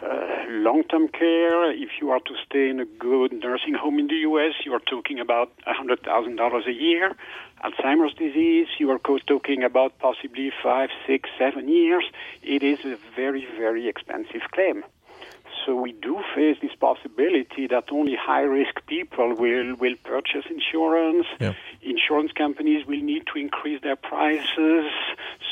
Uh, 0.00 0.44
long-term 0.48 1.08
care, 1.08 1.72
if 1.72 1.90
you 2.00 2.10
are 2.10 2.20
to 2.20 2.34
stay 2.46 2.70
in 2.70 2.78
a 2.78 2.84
good 2.84 3.32
nursing 3.32 3.74
home 3.74 3.98
in 3.98 4.06
the 4.06 4.20
U.S., 4.30 4.54
you 4.64 4.72
are 4.72 4.80
talking 4.80 5.18
about 5.18 5.50
$100,000 5.66 6.66
a 6.66 6.72
year. 6.72 7.16
Alzheimer's 7.64 8.14
disease, 8.14 8.68
you 8.78 8.90
are 8.90 9.00
talking 9.26 9.64
about 9.64 9.98
possibly 9.98 10.52
five, 10.62 10.90
six, 11.04 11.28
seven 11.36 11.68
years. 11.68 12.04
It 12.42 12.62
is 12.62 12.78
a 12.84 12.96
very, 13.16 13.44
very 13.56 13.88
expensive 13.88 14.42
claim. 14.52 14.84
So 15.68 15.76
we 15.76 15.92
do 15.92 16.18
face 16.34 16.56
this 16.62 16.74
possibility 16.80 17.66
that 17.66 17.92
only 17.92 18.16
high-risk 18.18 18.86
people 18.86 19.34
will, 19.34 19.74
will 19.74 19.96
purchase 20.02 20.46
insurance. 20.48 21.26
Yeah. 21.38 21.52
Insurance 21.82 22.32
companies 22.32 22.86
will 22.86 23.02
need 23.02 23.24
to 23.34 23.38
increase 23.38 23.82
their 23.82 23.96
prices. 23.96 24.86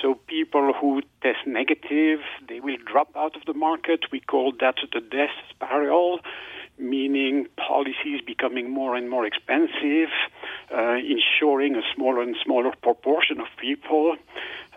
So 0.00 0.14
people 0.26 0.72
who 0.72 1.02
test 1.20 1.46
negative, 1.46 2.20
they 2.48 2.60
will 2.60 2.78
drop 2.90 3.10
out 3.14 3.36
of 3.36 3.42
the 3.44 3.52
market. 3.52 4.06
We 4.10 4.20
call 4.20 4.52
that 4.58 4.76
the 4.90 5.00
death 5.00 5.36
spiral 5.50 6.20
meaning 6.78 7.46
policies 7.56 8.20
becoming 8.26 8.70
more 8.70 8.96
and 8.96 9.08
more 9.08 9.26
expensive, 9.26 10.08
insuring 10.70 11.76
a 11.76 11.82
smaller 11.94 12.22
and 12.22 12.36
smaller 12.44 12.72
proportion 12.82 13.40
of 13.40 13.46
people. 13.60 14.16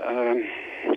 Um, 0.05 0.43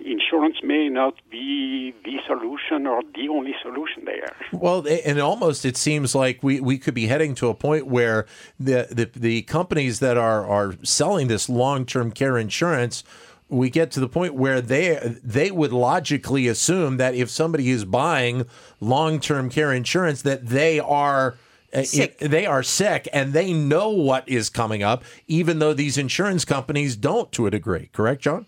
insurance 0.05 0.57
may 0.63 0.87
not 0.87 1.15
be 1.29 1.93
the 2.05 2.17
solution 2.25 2.87
or 2.87 3.01
the 3.15 3.27
only 3.27 3.53
solution 3.61 4.05
there. 4.05 4.33
Well, 4.53 4.85
and 5.05 5.19
almost 5.19 5.65
it 5.65 5.75
seems 5.75 6.15
like 6.15 6.41
we, 6.41 6.61
we 6.61 6.77
could 6.77 6.93
be 6.93 7.07
heading 7.07 7.35
to 7.35 7.49
a 7.49 7.53
point 7.53 7.87
where 7.87 8.25
the, 8.59 8.87
the, 8.89 9.19
the 9.19 9.41
companies 9.43 9.99
that 9.99 10.17
are, 10.17 10.45
are 10.47 10.75
selling 10.83 11.27
this 11.27 11.49
long 11.49 11.85
term 11.85 12.11
care 12.11 12.37
insurance 12.37 13.03
we 13.49 13.69
get 13.69 13.91
to 13.91 13.99
the 13.99 14.07
point 14.07 14.33
where 14.33 14.61
they 14.61 14.97
they 15.23 15.51
would 15.51 15.71
logically 15.71 16.47
assume 16.47 16.97
that 16.97 17.13
if 17.13 17.29
somebody 17.29 17.69
is 17.69 17.85
buying 17.85 18.45
long-term 18.79 19.49
care 19.49 19.71
insurance 19.71 20.23
that 20.23 20.47
they 20.47 20.79
are 20.79 21.27
uh, 21.31 21.35
Sick. 21.81 22.17
they 22.19 22.45
are 22.45 22.63
sick 22.63 23.07
and 23.11 23.33
they 23.33 23.53
know 23.53 23.89
what 23.89 24.27
is 24.29 24.49
coming 24.49 24.83
up 24.83 25.03
even 25.27 25.59
though 25.59 25.73
these 25.73 25.97
insurance 25.97 26.45
companies 26.45 26.95
don't 26.95 27.31
to 27.31 27.47
a 27.47 27.51
degree 27.51 27.89
correct 27.93 28.21
Jean 28.21 28.45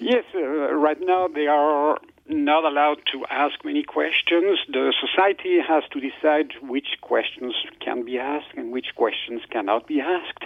Yes, 0.00 0.24
uh, 0.34 0.40
right 0.40 0.96
now 1.00 1.28
they 1.28 1.46
are 1.46 1.98
not 2.30 2.64
allowed 2.64 2.98
to 3.12 3.26
ask 3.30 3.64
many 3.64 3.82
questions. 3.82 4.58
The 4.68 4.92
society 5.00 5.58
has 5.60 5.82
to 5.92 6.00
decide 6.00 6.52
which 6.62 6.98
questions 7.00 7.54
can 7.80 8.04
be 8.04 8.18
asked 8.18 8.54
and 8.56 8.72
which 8.72 8.94
questions 8.94 9.42
cannot 9.50 9.86
be 9.86 10.00
asked, 10.00 10.44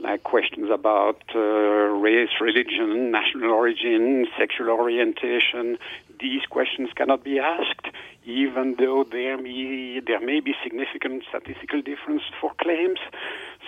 like 0.00 0.24
questions 0.24 0.70
about 0.70 1.22
uh, 1.34 1.38
race, 1.38 2.30
religion, 2.40 3.10
national 3.10 3.50
origin, 3.50 4.26
sexual 4.38 4.70
orientation. 4.70 5.78
These 6.18 6.42
questions 6.50 6.90
cannot 6.94 7.24
be 7.24 7.38
asked, 7.38 7.86
even 8.24 8.76
though 8.78 9.04
there 9.10 9.38
may, 9.38 10.00
there 10.06 10.20
may 10.20 10.40
be 10.40 10.54
significant 10.62 11.24
statistical 11.28 11.80
difference 11.80 12.22
for 12.40 12.52
claims. 12.60 12.98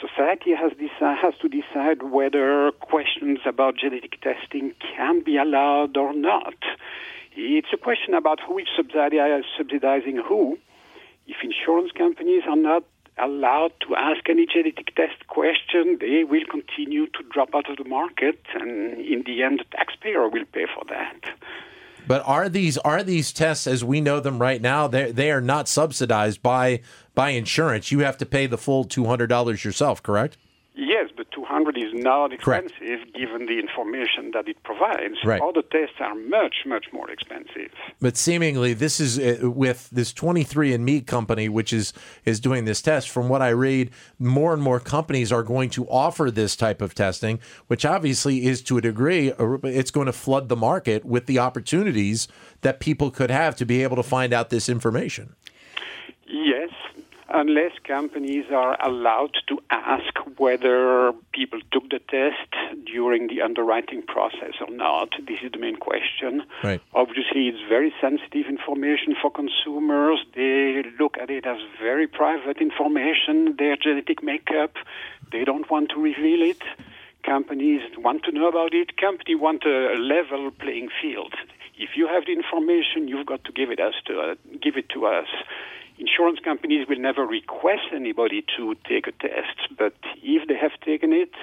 Society 0.00 0.52
has, 0.54 0.72
deci- 0.72 1.16
has 1.16 1.34
to 1.40 1.48
decide 1.48 2.02
whether 2.02 2.72
questions 2.80 3.38
about 3.46 3.76
genetic 3.76 4.20
testing 4.20 4.74
can 4.96 5.22
be 5.22 5.36
allowed 5.36 5.96
or 5.96 6.12
not. 6.12 6.54
It's 7.34 7.68
a 7.72 7.76
question 7.76 8.14
about 8.14 8.40
who 8.46 8.58
is 8.58 8.66
subsidizing 8.76 10.16
who. 10.28 10.58
If 11.26 11.36
insurance 11.42 11.92
companies 11.92 12.42
are 12.48 12.56
not 12.56 12.84
allowed 13.18 13.72
to 13.86 13.94
ask 13.96 14.28
any 14.28 14.46
genetic 14.46 14.94
test 14.94 15.26
question, 15.28 15.98
they 16.00 16.24
will 16.24 16.44
continue 16.50 17.06
to 17.06 17.22
drop 17.30 17.54
out 17.54 17.70
of 17.70 17.76
the 17.76 17.84
market, 17.84 18.40
and 18.54 18.98
in 18.98 19.22
the 19.24 19.42
end, 19.42 19.60
the 19.60 19.76
taxpayer 19.76 20.28
will 20.28 20.44
pay 20.52 20.66
for 20.74 20.84
that. 20.88 21.20
but 22.06 22.22
are 22.26 22.48
these 22.48 22.78
are 22.78 23.02
these 23.02 23.32
tests 23.32 23.66
as 23.66 23.84
we 23.84 24.00
know 24.00 24.18
them 24.18 24.40
right 24.40 24.60
now 24.60 24.88
they 24.88 25.12
they 25.12 25.30
are 25.30 25.40
not 25.40 25.68
subsidized 25.68 26.42
by 26.42 26.80
by 27.14 27.30
insurance 27.30 27.92
you 27.92 28.00
have 28.00 28.18
to 28.18 28.26
pay 28.26 28.46
the 28.46 28.58
full 28.58 28.84
$200 28.84 29.64
yourself 29.64 30.02
correct 30.02 30.36
Yes, 30.74 31.10
but 31.14 31.30
200 31.32 31.76
is 31.76 31.92
not 31.92 32.30
Correct. 32.38 32.70
expensive 32.70 33.12
given 33.12 33.44
the 33.44 33.58
information 33.58 34.30
that 34.32 34.48
it 34.48 34.62
provides. 34.62 35.16
Right. 35.22 35.40
Other 35.40 35.60
tests 35.60 35.96
are 36.00 36.14
much, 36.14 36.64
much 36.64 36.86
more 36.92 37.10
expensive. 37.10 37.70
But 38.00 38.16
seemingly, 38.16 38.72
this 38.72 38.98
is 38.98 39.18
uh, 39.18 39.50
with 39.50 39.90
this 39.90 40.14
23andMe 40.14 41.06
company, 41.06 41.50
which 41.50 41.74
is 41.74 41.92
is 42.24 42.40
doing 42.40 42.64
this 42.64 42.80
test. 42.80 43.10
From 43.10 43.28
what 43.28 43.42
I 43.42 43.50
read, 43.50 43.90
more 44.18 44.54
and 44.54 44.62
more 44.62 44.80
companies 44.80 45.30
are 45.30 45.42
going 45.42 45.68
to 45.70 45.86
offer 45.88 46.30
this 46.30 46.56
type 46.56 46.80
of 46.80 46.94
testing, 46.94 47.38
which 47.66 47.84
obviously 47.84 48.46
is 48.46 48.62
to 48.62 48.78
a 48.78 48.80
degree, 48.80 49.32
it's 49.64 49.90
going 49.90 50.06
to 50.06 50.12
flood 50.12 50.48
the 50.48 50.56
market 50.56 51.04
with 51.04 51.26
the 51.26 51.38
opportunities 51.38 52.28
that 52.62 52.80
people 52.80 53.10
could 53.10 53.30
have 53.30 53.56
to 53.56 53.66
be 53.66 53.82
able 53.82 53.96
to 53.96 54.02
find 54.02 54.32
out 54.32 54.48
this 54.48 54.70
information. 54.70 55.34
Unless 57.34 57.72
companies 57.84 58.44
are 58.52 58.76
allowed 58.86 59.34
to 59.48 59.58
ask 59.70 60.12
whether 60.36 61.12
people 61.32 61.60
took 61.72 61.88
the 61.88 61.98
test 61.98 62.50
during 62.84 63.28
the 63.28 63.40
underwriting 63.40 64.02
process 64.02 64.54
or 64.60 64.70
not. 64.70 65.08
This 65.26 65.38
is 65.42 65.50
the 65.52 65.58
main 65.58 65.76
question. 65.76 66.42
Right. 66.62 66.82
Obviously, 66.92 67.48
it's 67.48 67.66
very 67.70 67.94
sensitive 68.02 68.46
information 68.46 69.16
for 69.20 69.30
consumers. 69.30 70.18
They 70.34 70.82
look 71.00 71.16
at 71.18 71.30
it 71.30 71.46
as 71.46 71.56
very 71.80 72.06
private 72.06 72.58
information, 72.58 73.56
their 73.58 73.76
genetic 73.76 74.22
makeup. 74.22 74.74
They 75.32 75.44
don't 75.44 75.70
want 75.70 75.88
to 75.90 76.00
reveal 76.00 76.42
it. 76.42 76.62
Companies 77.24 77.80
want 77.96 78.24
to 78.24 78.32
know 78.32 78.48
about 78.48 78.74
it. 78.74 78.98
Companies 78.98 79.38
want 79.40 79.64
a 79.64 79.94
level 79.96 80.50
playing 80.50 80.90
field. 81.00 81.32
If 81.78 81.90
you 81.96 82.06
have 82.08 82.26
the 82.26 82.32
information, 82.32 83.08
you've 83.08 83.26
got 83.26 83.44
to 83.44 83.52
give 83.52 83.70
it 83.70 83.80
us 83.80 83.94
to 84.06 84.20
uh, 84.20 84.34
give 84.60 84.76
it 84.76 84.90
to 84.90 85.06
us. 85.06 85.28
Insurance 86.04 86.40
companies 86.50 86.88
will 86.88 86.98
never 86.98 87.24
request 87.24 87.86
anybody 87.94 88.44
to 88.56 88.74
take 88.90 89.06
a 89.06 89.12
test, 89.12 89.56
but 89.78 89.94
if 90.38 90.48
they 90.48 90.58
have 90.64 90.76
taken 90.84 91.12
it, 91.12 91.34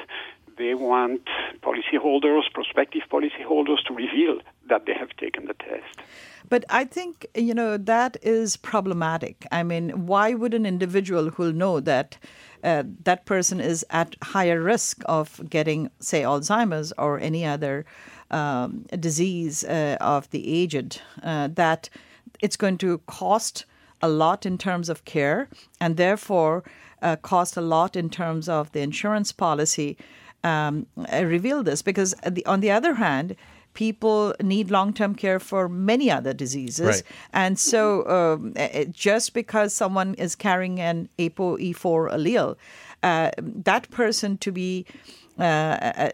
they 0.58 0.74
want 0.74 1.26
policyholders, 1.62 2.44
prospective 2.54 3.04
policyholders, 3.10 3.82
to 3.88 3.94
reveal 3.94 4.36
that 4.68 4.86
they 4.86 4.94
have 4.94 5.12
taken 5.16 5.46
the 5.46 5.54
test. 5.54 5.96
But 6.50 6.66
I 6.70 6.84
think, 6.84 7.26
you 7.34 7.54
know, 7.54 7.78
that 7.78 8.18
is 8.22 8.58
problematic. 8.58 9.46
I 9.50 9.64
mean, 9.64 9.86
why 10.12 10.34
would 10.34 10.54
an 10.54 10.66
individual 10.66 11.30
who'll 11.30 11.54
know 11.54 11.80
that 11.80 12.18
uh, 12.62 12.84
that 13.06 13.26
person 13.26 13.62
is 13.62 13.86
at 13.90 14.18
higher 14.22 14.62
risk 14.62 15.02
of 15.06 15.26
getting, 15.50 15.90
say, 16.00 16.24
Alzheimer's 16.24 16.92
or 16.98 17.18
any 17.18 17.46
other 17.46 17.86
um, 18.30 18.86
disease 19.00 19.64
uh, 19.64 19.96
of 20.02 20.30
the 20.32 20.44
aged, 20.62 21.02
uh, 21.24 21.48
that 21.54 21.90
it's 22.42 22.58
going 22.58 22.78
to 22.80 22.98
cost 23.08 23.66
a 24.02 24.08
lot 24.08 24.46
in 24.46 24.58
terms 24.58 24.90
of 24.90 25.04
care 25.06 25.48
and 25.80 25.98
therefore 25.98 26.64
uh, 27.02 27.16
cost 27.18 27.58
a 27.58 27.62
lot 27.62 27.96
in 27.96 28.10
terms 28.10 28.48
of 28.50 28.72
the 28.72 28.80
insurance 28.82 29.32
policy 29.32 29.98
um, 30.44 30.86
uh, 31.12 31.24
reveal 31.26 31.64
this 31.64 31.82
because 31.82 32.14
uh, 32.24 32.30
the, 32.30 32.46
on 32.46 32.60
the 32.62 32.72
other 32.72 32.96
hand 32.96 33.36
people 33.74 34.34
need 34.42 34.72
long-term 34.72 35.14
care 35.16 35.40
for 35.40 35.70
many 35.70 36.10
other 36.10 36.34
diseases 36.34 36.86
Right. 36.88 37.04
and 37.34 37.60
so 37.60 38.08
um, 38.08 38.54
uh, 38.58 38.86
just 38.92 39.34
because 39.34 39.74
someone 39.74 40.14
is 40.16 40.36
carrying 40.36 40.80
an 40.80 41.10
ApoE4 41.20 42.12
allele 42.12 42.56
uh, 43.04 43.32
that 43.38 43.90
person 43.92 44.38
to 44.38 44.52
be 44.52 44.86
uh, 45.38 45.44
uh, 45.44 46.10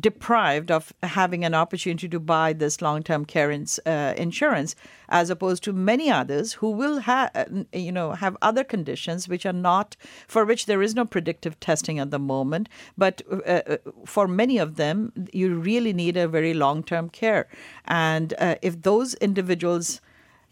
deprived 0.00 0.70
of 0.70 0.92
having 1.02 1.44
an 1.44 1.54
opportunity 1.54 2.08
to 2.08 2.20
buy 2.20 2.52
this 2.52 2.80
long-term 2.80 3.24
care 3.24 3.50
ins- 3.50 3.80
uh, 3.86 4.14
insurance 4.16 4.74
as 5.08 5.30
opposed 5.30 5.62
to 5.64 5.72
many 5.72 6.10
others 6.10 6.54
who 6.54 6.70
will 6.70 7.00
have 7.00 7.30
you 7.72 7.92
know 7.92 8.12
have 8.12 8.36
other 8.40 8.64
conditions 8.64 9.28
which 9.28 9.44
are 9.44 9.52
not 9.52 9.96
for 10.28 10.44
which 10.44 10.66
there 10.66 10.82
is 10.82 10.94
no 10.94 11.04
predictive 11.04 11.58
testing 11.60 11.98
at 11.98 12.10
the 12.10 12.18
moment. 12.18 12.68
But 12.96 13.22
uh, 13.30 13.62
uh, 13.66 13.76
for 14.06 14.28
many 14.28 14.58
of 14.58 14.76
them 14.76 15.12
you 15.32 15.54
really 15.54 15.92
need 15.92 16.16
a 16.16 16.28
very 16.28 16.54
long-term 16.54 17.10
care. 17.10 17.48
And 17.86 18.34
uh, 18.38 18.56
if 18.62 18.82
those 18.82 19.14
individuals 19.14 20.00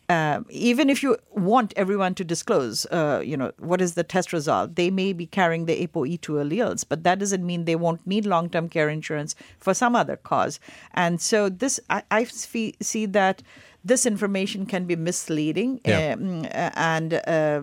um, 0.08 0.46
even 0.48 0.88
if 0.88 1.02
you 1.02 1.18
want 1.32 1.72
everyone 1.76 2.14
to 2.14 2.24
disclose, 2.24 2.86
uh, 2.86 3.20
you 3.24 3.36
know, 3.36 3.52
what 3.58 3.80
is 3.80 3.94
the 3.94 4.04
test 4.04 4.32
result, 4.32 4.74
they 4.76 4.90
may 4.90 5.12
be 5.12 5.26
carrying 5.26 5.66
the 5.66 5.86
ApoE2 5.86 6.18
alleles, 6.20 6.84
but 6.88 7.04
that 7.04 7.18
doesn't 7.18 7.44
mean 7.44 7.64
they 7.66 7.76
won't 7.76 8.06
need 8.06 8.24
long-term 8.24 8.68
care 8.70 8.88
insurance 8.88 9.34
for 9.58 9.74
some 9.74 9.94
other 9.94 10.16
cause. 10.16 10.60
And 10.94 11.20
so 11.20 11.48
this, 11.48 11.78
I, 11.90 12.02
I 12.10 12.24
see 12.24 12.74
see 12.80 13.04
that 13.06 13.42
this 13.84 14.06
information 14.06 14.66
can 14.66 14.86
be 14.86 14.96
misleading, 14.96 15.80
Yeah. 15.84 16.14
um, 16.18 16.46
and. 16.52 17.14
Uh, 17.14 17.62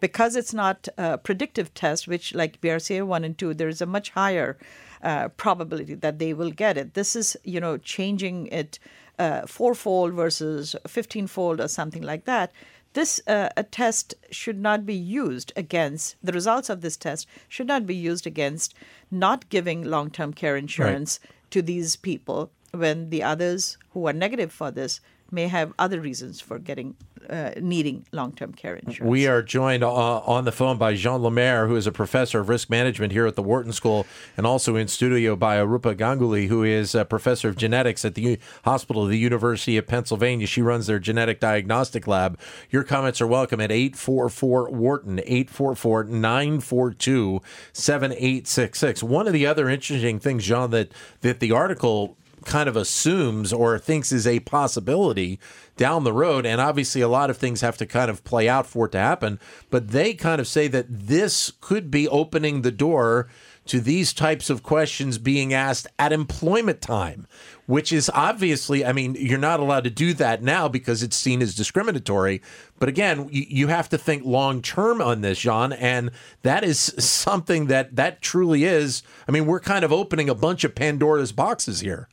because 0.00 0.36
it's 0.36 0.54
not 0.54 0.86
a 0.96 1.18
predictive 1.18 1.74
test, 1.74 2.06
which 2.06 2.32
like 2.32 2.60
BRCA 2.60 3.04
one 3.04 3.24
and 3.24 3.36
two, 3.36 3.52
there 3.52 3.66
is 3.66 3.80
a 3.80 3.86
much 3.86 4.10
higher 4.10 4.56
uh, 5.02 5.26
probability 5.30 5.94
that 5.94 6.20
they 6.20 6.32
will 6.32 6.52
get 6.52 6.76
it. 6.78 6.94
This 6.94 7.16
is 7.16 7.36
you 7.42 7.58
know 7.58 7.76
changing 7.78 8.46
it 8.48 8.78
uh, 9.18 9.46
fourfold 9.46 10.12
versus 10.14 10.76
fifteenfold 10.86 11.60
or 11.60 11.68
something 11.68 12.02
like 12.02 12.24
that. 12.24 12.52
This 12.94 13.20
uh, 13.26 13.50
a 13.56 13.62
test 13.62 14.14
should 14.30 14.58
not 14.58 14.86
be 14.86 14.94
used 14.94 15.52
against 15.56 16.16
the 16.22 16.32
results 16.32 16.70
of 16.70 16.80
this 16.80 16.96
test 16.96 17.28
should 17.48 17.66
not 17.66 17.86
be 17.86 17.94
used 17.94 18.26
against 18.26 18.74
not 19.10 19.48
giving 19.50 19.84
long 19.84 20.10
term 20.10 20.32
care 20.32 20.56
insurance 20.56 21.20
to 21.50 21.62
these 21.62 21.96
people 21.96 22.50
when 22.72 23.10
the 23.10 23.22
others 23.22 23.78
who 23.90 24.06
are 24.06 24.12
negative 24.12 24.52
for 24.52 24.70
this 24.70 25.00
may 25.30 25.48
have 25.48 25.72
other 25.78 26.00
reasons 26.00 26.40
for 26.40 26.58
getting 26.58 26.96
uh, 27.28 27.50
needing 27.60 28.06
long-term 28.12 28.52
care 28.52 28.76
insurance. 28.76 29.10
We 29.10 29.26
are 29.26 29.42
joined 29.42 29.84
uh, 29.84 30.20
on 30.20 30.44
the 30.44 30.52
phone 30.52 30.78
by 30.78 30.94
Jean 30.94 31.22
Lemaire, 31.22 31.66
who 31.66 31.76
is 31.76 31.86
a 31.86 31.92
professor 31.92 32.40
of 32.40 32.48
risk 32.48 32.70
management 32.70 33.12
here 33.12 33.26
at 33.26 33.34
the 33.34 33.42
Wharton 33.42 33.72
School, 33.72 34.06
and 34.36 34.46
also 34.46 34.76
in 34.76 34.88
studio 34.88 35.36
by 35.36 35.56
Arupa 35.56 35.94
Ganguly, 35.94 36.48
who 36.48 36.62
is 36.62 36.94
a 36.94 37.04
professor 37.04 37.48
of 37.48 37.56
genetics 37.56 38.04
at 38.04 38.14
the 38.14 38.22
U- 38.22 38.36
Hospital 38.64 39.02
of 39.04 39.10
the 39.10 39.18
University 39.18 39.76
of 39.76 39.86
Pennsylvania. 39.86 40.46
She 40.46 40.62
runs 40.62 40.86
their 40.86 40.98
genetic 40.98 41.40
diagnostic 41.40 42.06
lab. 42.06 42.38
Your 42.70 42.84
comments 42.84 43.20
are 43.20 43.26
welcome 43.26 43.60
at 43.60 43.70
844 43.70 44.70
Wharton, 44.70 45.18
844 45.18 46.04
942 46.04 47.42
7866. 47.72 49.02
One 49.02 49.26
of 49.26 49.32
the 49.32 49.46
other 49.46 49.68
interesting 49.68 50.18
things, 50.18 50.44
Jean, 50.44 50.70
that, 50.70 50.92
that 51.20 51.40
the 51.40 51.52
article 51.52 52.16
kind 52.44 52.68
of 52.68 52.76
assumes 52.76 53.52
or 53.52 53.78
thinks 53.78 54.12
is 54.12 54.26
a 54.26 54.40
possibility 54.40 55.38
down 55.76 56.04
the 56.04 56.12
road. 56.12 56.44
And 56.44 56.60
obviously, 56.60 57.00
a 57.00 57.08
lot 57.08 57.30
of 57.30 57.36
things 57.36 57.60
have 57.60 57.76
to 57.78 57.86
kind 57.86 58.10
of 58.10 58.24
play 58.24 58.48
out 58.48 58.66
for 58.66 58.86
it 58.86 58.92
to 58.92 58.98
happen. 58.98 59.38
But 59.70 59.88
they 59.88 60.14
kind 60.14 60.40
of 60.40 60.46
say 60.46 60.68
that 60.68 60.86
this 60.88 61.52
could 61.60 61.90
be 61.90 62.08
opening 62.08 62.62
the 62.62 62.72
door 62.72 63.28
to 63.68 63.80
these 63.80 64.14
types 64.14 64.48
of 64.50 64.62
questions 64.62 65.18
being 65.18 65.52
asked 65.52 65.86
at 65.98 66.10
employment 66.12 66.80
time, 66.80 67.26
which 67.66 67.92
is 67.92 68.10
obviously, 68.14 68.84
I 68.84 68.92
mean, 68.92 69.14
you're 69.14 69.38
not 69.38 69.60
allowed 69.60 69.84
to 69.84 69.90
do 69.90 70.14
that 70.14 70.42
now 70.42 70.68
because 70.68 71.02
it's 71.02 71.16
seen 71.16 71.42
as 71.42 71.54
discriminatory. 71.54 72.40
But 72.78 72.88
again, 72.88 73.28
you, 73.30 73.68
have 73.68 73.90
to 73.90 73.98
think 73.98 74.24
long 74.24 74.62
term 74.62 75.02
on 75.02 75.20
this, 75.20 75.40
Jean, 75.40 75.72
and 75.74 76.10
that 76.42 76.64
is 76.64 76.78
something 76.98 77.66
that 77.66 77.96
that 77.96 78.22
truly 78.22 78.64
is. 78.64 79.02
I 79.28 79.32
mean, 79.32 79.44
we're 79.44 79.60
kind 79.60 79.84
of 79.84 79.92
opening 79.92 80.30
a 80.30 80.34
bunch 80.34 80.64
of 80.64 80.74
Pandora's 80.74 81.32
boxes 81.32 81.80
here. 81.80 82.08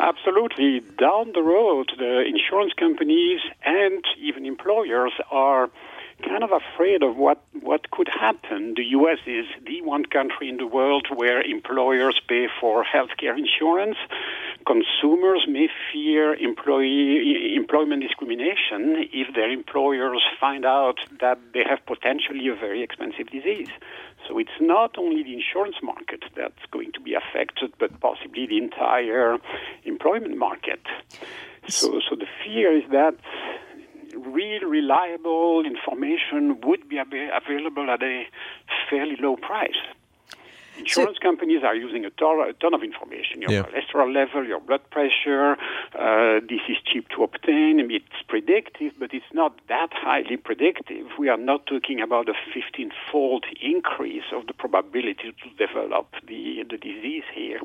Absolutely. 0.00 0.80
Down 0.98 1.32
the 1.34 1.42
road, 1.42 1.92
the 1.98 2.24
insurance 2.26 2.72
companies 2.78 3.40
and 3.64 4.02
even 4.18 4.46
employers 4.46 5.12
are 5.30 5.68
kind 6.20 6.44
of 6.44 6.50
afraid 6.52 7.02
of 7.02 7.16
what, 7.16 7.42
what 7.60 7.90
could 7.90 8.08
happen. 8.08 8.74
The 8.76 8.84
U.S. 8.98 9.18
is 9.26 9.46
the 9.66 9.82
one 9.82 10.04
country 10.04 10.48
in 10.48 10.56
the 10.56 10.66
world 10.66 11.06
where 11.14 11.42
employers 11.42 12.20
pay 12.28 12.48
for 12.60 12.84
healthcare 12.84 13.36
insurance. 13.36 13.96
Consumers 14.66 15.46
may 15.48 15.68
fear 15.92 16.34
employee, 16.34 17.54
employment 17.56 18.02
discrimination 18.02 19.08
if 19.12 19.34
their 19.34 19.50
employers 19.50 20.22
find 20.38 20.64
out 20.64 20.98
that 21.20 21.38
they 21.54 21.64
have 21.68 21.84
potentially 21.86 22.48
a 22.48 22.54
very 22.54 22.82
expensive 22.82 23.28
disease. 23.30 23.68
So 24.28 24.38
it's 24.38 24.60
not 24.60 24.96
only 24.98 25.22
the 25.22 25.34
insurance 25.34 25.76
market 25.82 26.22
that's 26.36 26.64
going 26.70 26.92
to 26.92 27.00
be 27.00 27.14
affected, 27.14 27.72
but 27.78 27.98
possibly 28.00 28.46
the 28.46 28.58
entire 28.58 29.38
employment 29.84 30.36
market. 30.36 30.80
So, 31.68 32.00
so 32.08 32.16
the 32.16 32.26
fear 32.44 32.76
is 32.76 32.84
that 32.90 33.14
real 34.26 34.62
reliable 34.68 35.64
information 35.64 36.60
would 36.62 36.88
be 36.88 36.98
available 36.98 37.90
at 37.90 38.02
a 38.02 38.24
fairly 38.88 39.16
low 39.20 39.36
price. 39.36 39.80
Insurance 40.80 41.18
so, 41.20 41.28
companies 41.28 41.62
are 41.62 41.74
using 41.74 42.04
a 42.06 42.10
ton, 42.10 42.40
a 42.48 42.52
ton 42.54 42.72
of 42.72 42.82
information 42.82 43.42
your 43.42 43.50
yeah. 43.50 43.62
cholesterol 43.62 44.12
level, 44.14 44.46
your 44.46 44.60
blood 44.60 44.80
pressure. 44.90 45.56
Uh, 45.94 46.40
this 46.48 46.60
is 46.68 46.78
cheap 46.84 47.08
to 47.10 47.22
obtain. 47.22 47.90
It's 47.90 48.22
predictive, 48.28 48.92
but 48.98 49.12
it's 49.12 49.32
not 49.34 49.60
that 49.68 49.90
highly 49.92 50.36
predictive. 50.38 51.06
We 51.18 51.28
are 51.28 51.36
not 51.36 51.66
talking 51.66 52.00
about 52.00 52.28
a 52.28 52.34
15 52.54 52.92
fold 53.12 53.44
increase 53.60 54.32
of 54.32 54.46
the 54.46 54.54
probability 54.54 55.34
to 55.42 55.66
develop 55.66 56.14
the, 56.26 56.64
the 56.68 56.78
disease 56.78 57.24
here. 57.34 57.60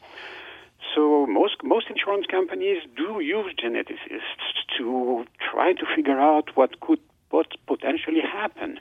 So 0.94 1.26
most 1.26 1.56
most 1.64 1.88
insurance 1.90 2.26
companies 2.30 2.80
do 2.96 3.20
use 3.20 3.54
geneticists 3.64 4.56
to 4.78 5.26
try 5.52 5.74
to 5.74 5.86
figure 5.96 6.20
out 6.20 6.56
what 6.56 6.80
could 6.80 7.00
what 7.30 7.48
potentially 7.68 8.22
happen. 8.22 8.80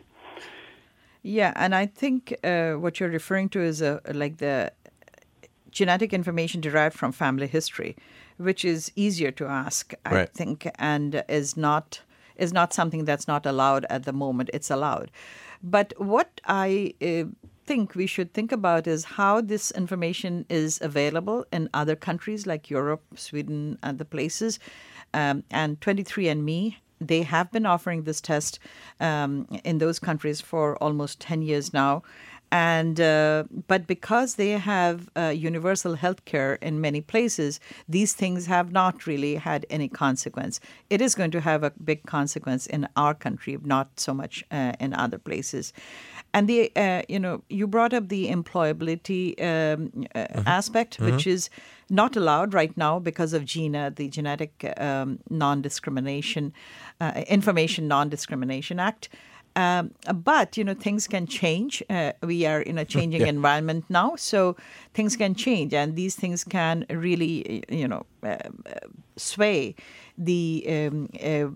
Yeah, 1.23 1.53
and 1.57 1.75
I 1.75 1.87
think 1.87 2.37
uh, 2.45 2.73
what 2.73 3.01
you're 3.01 3.09
referring 3.09 3.49
to 3.51 3.63
is 3.63 3.81
uh, 3.81 4.01
like 4.13 4.37
the 4.37 4.73
genetic 5.71 6.13
information 6.13 6.61
derived 6.61 6.97
from 6.97 7.13
family 7.13 7.47
history, 7.47 7.97
which 8.37 8.65
is 8.65 8.93
easier 8.95 9.31
to 9.33 9.47
ask, 9.47 9.95
I 10.05 10.15
right. 10.15 10.33
think, 10.33 10.69
and 10.79 11.25
is 11.29 11.57
not 11.57 12.03
is 12.37 12.53
not 12.53 12.75
something 12.75 13.05
that's 13.05 13.27
not 13.27 13.47
allowed 13.47 13.87
at 13.89 14.05
the 14.05 14.13
moment. 14.13 14.51
It's 14.53 14.71
allowed, 14.71 15.11
but 15.63 15.95
what 15.97 16.41
I 16.47 16.95
uh, 17.01 17.25
think 17.67 17.95
we 17.95 18.07
should 18.07 18.33
think 18.35 18.53
about 18.53 18.87
is 18.87 19.05
how 19.05 19.41
this 19.41 19.71
information 19.73 20.45
is 20.49 20.79
available 20.83 21.47
in 21.53 21.69
other 21.75 21.97
countries 21.97 22.47
like 22.47 22.71
Europe, 22.71 23.03
Sweden, 23.17 23.79
the 23.83 24.05
places. 24.05 24.59
Um, 25.13 25.45
and 25.51 25.81
23andMe 25.81 26.77
they 27.01 27.23
have 27.23 27.51
been 27.53 27.67
offering 27.67 28.05
this 28.05 28.21
test 28.21 28.59
um, 29.01 29.47
in 29.65 29.79
those 29.79 29.99
countries 29.99 30.41
for 30.41 30.77
almost 30.83 31.21
10 31.21 31.43
years 31.43 31.73
now. 31.73 32.03
And 32.53 33.01
uh, 33.01 33.45
but 33.67 33.89
because 33.89 34.37
they 34.37 34.51
have 34.51 35.09
uh, 35.17 35.33
universal 35.35 35.97
health 35.97 36.25
care 36.25 36.55
in 36.55 36.81
many 36.81 37.01
places, 37.01 37.59
these 37.89 38.13
things 38.13 38.47
have 38.47 38.71
not 38.71 39.09
really 39.09 39.35
had 39.35 39.67
any 39.71 39.89
consequence. 39.89 40.61
It 40.89 41.01
is 41.01 41.17
going 41.17 41.33
to 41.33 41.41
have 41.41 41.65
a 41.65 41.73
big 41.83 42.05
consequence 42.07 42.69
in 42.69 42.87
our 42.95 43.13
country, 43.13 43.59
not 43.65 43.99
so 43.99 44.15
much 44.15 44.45
uh, 44.53 44.73
in 44.79 44.95
other 44.95 45.19
places. 45.19 45.73
And 46.35 46.49
the 46.49 46.71
uh, 46.75 47.03
you 47.09 47.21
know 47.21 47.43
you 47.49 47.67
brought 47.69 47.95
up 47.95 48.09
the 48.09 48.29
employability 48.29 49.41
um, 49.41 50.05
uh, 50.15 50.19
mm-hmm. 50.19 50.49
aspect, 50.49 50.99
mm-hmm. 50.99 51.13
which 51.13 51.27
is 51.27 51.49
not 51.89 52.17
allowed 52.17 52.53
right 52.53 52.77
now 52.77 52.99
because 52.99 53.33
of 53.33 53.45
GINA, 53.45 53.93
the 53.95 54.09
Genetic 54.09 54.75
um, 54.77 55.21
Non-Discrimination 55.31 56.53
uh, 57.01 57.23
Information 57.29 57.87
Non-Discrimination 57.87 58.81
Act. 58.81 59.09
Um, 59.57 59.93
but 60.13 60.57
you 60.57 60.65
know 60.65 60.75
things 60.75 61.07
can 61.07 61.29
change. 61.29 61.83
Uh, 61.89 62.13
we 62.23 62.45
are 62.45 62.61
in 62.61 62.79
a 62.79 62.85
changing 62.85 63.21
yeah. 63.21 63.29
environment 63.29 63.85
now, 63.89 64.17
so 64.17 64.57
things 64.95 65.17
can 65.17 65.37
change, 65.37 65.73
and 65.73 65.95
these 65.95 66.17
things 66.17 66.43
can 66.43 66.85
really 66.91 67.63
you 67.69 67.87
know 67.87 68.05
uh, 68.25 68.37
sway 69.17 69.77
the 70.19 70.65
um, 70.69 71.09
uh, 71.23 71.47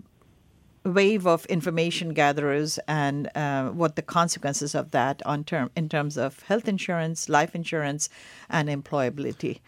wave 0.83 1.27
of 1.27 1.45
information 1.45 2.13
gatherers 2.13 2.79
and 2.87 3.29
uh, 3.35 3.69
what 3.69 3.95
the 3.95 4.01
consequences 4.01 4.73
of 4.73 4.91
that 4.91 5.21
on 5.25 5.43
term 5.43 5.69
in 5.75 5.89
terms 5.89 6.17
of 6.17 6.41
health 6.43 6.67
insurance, 6.67 7.29
life 7.29 7.53
insurance, 7.53 8.09
and 8.49 8.69
employability 8.69 9.59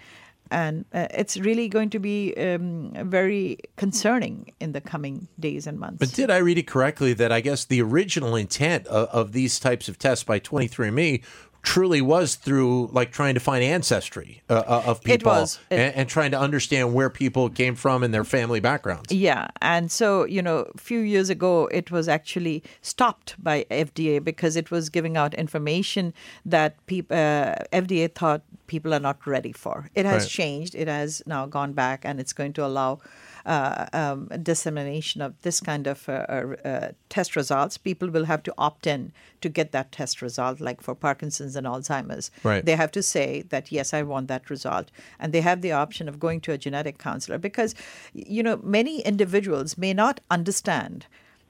and 0.52 0.86
uh, 0.94 1.08
it's 1.12 1.38
really 1.38 1.68
going 1.70 1.90
to 1.90 2.00
be 2.00 2.36
um, 2.36 2.92
very 3.10 3.58
concerning 3.78 4.54
in 4.60 4.74
the 4.74 4.82
coming 4.82 5.28
days 5.40 5.66
and 5.66 5.80
months. 5.80 5.98
But 5.98 6.12
did 6.12 6.30
I 6.30 6.38
read 6.38 6.58
it 6.58 6.68
correctly 6.68 7.14
that 7.14 7.32
I 7.32 7.40
guess 7.40 7.66
the 7.66 7.82
original 7.82 8.36
intent 8.36 8.86
of, 8.88 9.08
of 9.10 9.32
these 9.32 9.60
types 9.60 9.88
of 9.88 9.98
tests 9.98 10.26
by 10.26 10.40
23andMe 10.40 11.24
truly 11.64 12.02
was 12.02 12.36
through 12.36 12.90
like 12.92 13.12
trying 13.12 13.34
to 13.34 13.40
find 13.40 13.64
ancestry 13.64 14.42
uh, 14.50 14.64
uh 14.68 14.84
of 14.86 15.04
people 15.04 15.32
it. 15.32 15.60
It, 15.70 15.76
and, 15.76 15.96
and, 15.96 16.10
trying 16.10 16.32
to 16.32 16.40
understand 16.40 16.94
where 16.94 17.10
people 17.10 17.50
came 17.50 17.76
from 17.76 18.04
and 18.04 18.14
their 18.14 18.24
family 18.24 18.60
backgrounds. 18.60 19.12
Yeah, 19.12 19.48
and 19.62 19.92
so 19.92 20.26
you 20.26 20.42
know, 20.42 20.68
a 20.74 20.78
few 20.78 21.00
years 21.00 21.30
ago, 21.30 21.68
it 21.68 21.92
was 21.92 22.08
actually 22.08 22.64
stopped 22.82 23.36
by 23.42 23.66
FDA 23.70 24.24
because 24.24 24.56
it 24.56 24.72
was 24.72 24.90
giving 24.90 25.18
out 25.18 25.34
information 25.34 26.14
that 26.46 26.84
people 26.88 27.16
uh, 27.16 27.56
FDA 27.72 28.14
thought 28.14 28.42
people 28.68 28.94
are 28.94 29.00
not 29.00 29.26
ready 29.28 29.52
for. 29.52 29.90
It 29.96 30.06
has 30.06 30.24
right. 30.24 30.30
changed. 30.30 30.76
It 30.76 30.88
has 30.88 31.22
now 31.26 31.46
gone 31.46 31.74
back, 31.74 32.06
and 32.06 32.20
it's 32.20 32.34
going 32.34 32.54
to 32.54 32.66
allow 32.66 33.00
uh, 33.46 33.86
um, 33.94 34.28
dissemination 34.42 35.22
of 35.22 35.42
this 35.42 35.60
kind 35.60 35.88
of 35.88 36.08
uh, 36.08 36.12
uh, 36.12 36.56
uh, 36.66 36.92
test 37.10 37.36
results, 37.36 37.78
people 37.78 38.10
will 38.10 38.26
have 38.26 38.44
to 38.44 38.54
opt 38.58 38.88
in 38.88 39.12
to 39.42 39.50
get 39.50 39.72
that 39.72 39.92
test 39.92 40.22
result, 40.22 40.60
like 40.60 40.82
for 40.82 40.96
Parkinson's 40.96 41.56
and 41.56 41.68
Alzheimer's. 41.68 42.32
Right. 42.44 42.64
They 42.64 42.76
have 42.76 42.92
to 42.92 43.04
say 43.04 43.44
that, 43.50 43.72
yes, 43.72 43.94
I 43.94 44.04
want 44.04 44.28
that 44.28 44.50
result. 44.50 44.92
And 45.20 45.34
they 45.34 45.42
have 45.42 45.62
the 45.62 45.72
option 45.72 46.08
of 46.08 46.20
going 46.20 46.42
to 46.42 46.52
a 46.52 46.58
genetic 46.58 46.98
counselor 46.98 47.38
because, 47.38 47.76
you 48.14 48.44
know, 48.44 48.60
many 48.64 49.02
individuals 49.02 49.78
may 49.78 49.94
not 49.94 50.20
understand 50.30 51.06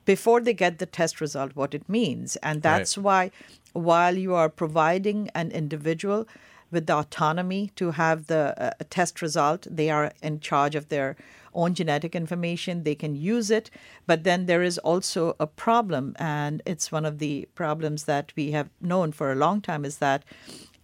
before 0.06 0.42
they 0.42 0.54
get 0.54 0.80
the 0.80 0.86
test 0.86 1.22
result 1.22 1.56
what 1.56 1.74
it 1.74 1.88
means. 1.88 2.36
And 2.38 2.62
that's 2.62 2.98
right. 2.98 3.04
why, 3.04 3.32
while 3.74 4.18
you 4.18 4.34
are 4.34 4.50
providing 4.50 5.30
an 5.36 5.52
individual 5.52 6.28
with 6.72 6.88
the 6.88 6.96
autonomy 6.96 7.72
to 7.76 7.92
have 7.92 8.28
the 8.28 8.56
uh, 8.58 8.72
test 8.90 9.22
result, 9.22 9.68
they 9.70 9.90
are 9.90 10.12
in 10.22 10.40
charge 10.40 10.76
of 10.76 10.90
their 10.90 11.16
own 11.54 11.74
genetic 11.74 12.16
information, 12.16 12.84
they 12.84 12.96
can 12.96 13.16
use 13.16 13.52
it. 13.52 13.70
But 14.08 14.24
then 14.24 14.46
there 14.46 14.64
is 14.64 14.78
also 14.78 15.36
a 15.40 15.48
problem, 15.48 16.16
and 16.18 16.62
it's 16.66 16.92
one 16.92 17.06
of 17.06 17.20
the 17.20 17.48
problems 17.56 18.06
that 18.06 18.32
we 18.36 18.52
have 18.52 18.70
known 18.80 19.12
for 19.12 19.32
a 19.32 19.36
long 19.36 19.62
time 19.62 19.86
is 19.86 19.98
that 19.98 20.24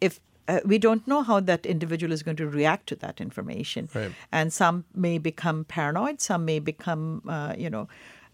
if 0.02 0.20
uh, 0.48 0.60
we 0.66 0.78
don't 0.78 1.06
know 1.08 1.24
how 1.24 1.40
that 1.42 1.66
individual 1.66 2.14
is 2.14 2.24
going 2.24 2.38
to 2.38 2.48
react 2.48 2.88
to 2.88 2.96
that 2.96 3.20
information. 3.20 3.90
Right. 3.94 4.12
And 4.32 4.54
some 4.54 4.86
may 4.96 5.18
become 5.18 5.66
paranoid, 5.66 6.22
some 6.22 6.46
may 6.46 6.60
become, 6.60 7.22
uh, 7.28 7.54
you 7.58 7.70
know, 7.70 7.88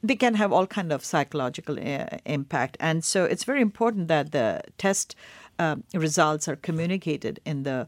they 0.03 0.15
can 0.15 0.35
have 0.35 0.51
all 0.51 0.67
kind 0.67 0.91
of 0.91 1.03
psychological 1.03 1.79
uh, 1.79 2.05
impact. 2.25 2.77
And 2.79 3.03
so 3.03 3.23
it's 3.23 3.45
very 3.45 3.61
important 3.61 4.09
that 4.09 4.31
the 4.31 4.61
test 4.77 5.15
uh, 5.59 5.75
results 5.93 6.47
are 6.47 6.55
communicated 6.55 7.39
in 7.45 7.63
the 7.63 7.87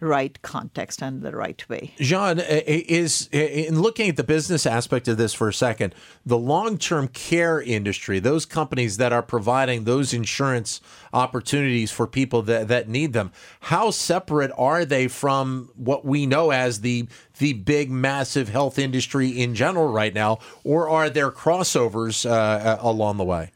right 0.00 0.40
context 0.42 1.02
and 1.02 1.22
the 1.22 1.32
right 1.32 1.68
way. 1.68 1.92
Jean, 1.98 2.38
is 2.40 3.28
in 3.32 3.80
looking 3.80 4.08
at 4.08 4.16
the 4.16 4.24
business 4.24 4.66
aspect 4.66 5.08
of 5.08 5.16
this 5.16 5.34
for 5.34 5.48
a 5.48 5.52
second, 5.52 5.94
the 6.24 6.38
long 6.38 6.78
term 6.78 7.08
care 7.08 7.60
industry, 7.60 8.18
those 8.18 8.46
companies 8.46 8.96
that 8.96 9.12
are 9.12 9.22
providing 9.22 9.84
those 9.84 10.12
insurance 10.12 10.80
opportunities 11.12 11.90
for 11.90 12.06
people 12.06 12.42
that, 12.42 12.68
that 12.68 12.88
need 12.88 13.12
them, 13.12 13.30
how 13.60 13.90
separate 13.90 14.50
are 14.56 14.84
they 14.84 15.06
from 15.06 15.70
what 15.76 16.04
we 16.04 16.26
know 16.26 16.50
as 16.50 16.80
the 16.80 17.06
the 17.38 17.52
big, 17.54 17.90
massive 17.90 18.48
health 18.48 18.78
industry 18.78 19.28
in 19.28 19.54
general 19.54 19.88
right 19.88 20.12
now, 20.12 20.38
or 20.62 20.88
are 20.88 21.08
there 21.08 21.30
crossovers 21.30 22.28
uh, 22.28 22.78
along 22.80 23.16
the 23.16 23.24
way? 23.24 23.50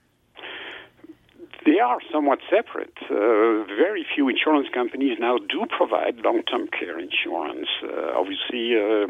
They 1.65 1.81
are 1.81 1.99
somewhat 2.13 2.41
separate. 2.51 2.93
Uh, 3.11 3.65
very 3.65 4.05
few 4.15 4.29
insurance 4.29 4.69
companies 4.73 5.17
now 5.19 5.39
do 5.39 5.65
provide 5.67 6.19
long-term 6.23 6.69
care 6.69 6.99
insurance. 6.99 7.69
Uh, 7.83 8.13
obviously, 8.15 8.77
uh, 8.77 9.07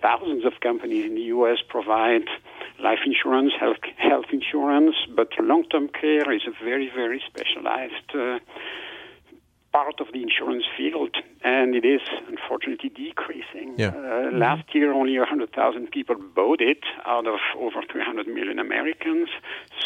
thousands 0.00 0.46
of 0.46 0.54
companies 0.62 1.04
in 1.04 1.14
the 1.14 1.28
U.S. 1.36 1.58
provide 1.68 2.24
life 2.82 3.00
insurance, 3.04 3.52
health 3.60 3.76
health 3.98 4.32
insurance, 4.32 4.96
but 5.14 5.28
long-term 5.38 5.88
care 5.88 6.32
is 6.32 6.42
a 6.48 6.64
very, 6.64 6.90
very 6.94 7.22
specialized 7.26 8.08
uh, 8.14 8.38
part 9.72 10.00
of 10.00 10.08
the 10.12 10.22
insurance 10.22 10.64
field, 10.76 11.16
and 11.42 11.74
it 11.74 11.84
is 11.84 12.00
unfortunately 12.28 12.90
decreasing. 12.90 13.74
Yeah. 13.76 13.88
Uh. 13.88 14.30
Last 14.32 14.74
year, 14.74 14.92
only 14.92 15.18
100,000 15.18 15.90
people 15.90 16.16
bought 16.34 16.60
it 16.60 16.82
out 17.06 17.26
of 17.26 17.38
over 17.58 17.82
300 17.90 18.26
million 18.26 18.58
Americans. 18.58 19.28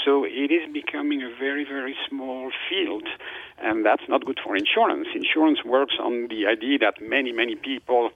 So 0.04 0.24
it 0.24 0.50
is 0.50 0.72
becoming 0.72 1.22
a 1.22 1.30
very, 1.38 1.64
very 1.64 1.96
small 2.08 2.50
field, 2.68 3.06
and 3.58 3.84
that's 3.84 4.08
not 4.08 4.24
good 4.24 4.40
for 4.42 4.56
insurance. 4.56 5.08
Insurance 5.14 5.64
works 5.64 5.94
on 6.00 6.28
the 6.28 6.46
idea 6.46 6.78
that 6.78 7.00
many, 7.00 7.32
many 7.32 7.54
people. 7.56 8.10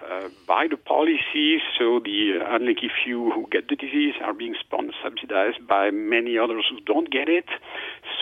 Uh, 0.00 0.30
buy 0.46 0.66
the 0.66 0.78
policies, 0.78 1.60
so 1.78 2.00
the 2.00 2.40
uh, 2.40 2.56
unlucky 2.56 2.90
few 3.04 3.30
who 3.32 3.46
get 3.52 3.68
the 3.68 3.76
disease 3.76 4.14
are 4.24 4.32
being 4.32 4.54
subsidized 5.02 5.66
by 5.68 5.90
many 5.90 6.38
others 6.38 6.64
who 6.70 6.80
don't 6.86 7.10
get 7.10 7.28
it. 7.28 7.44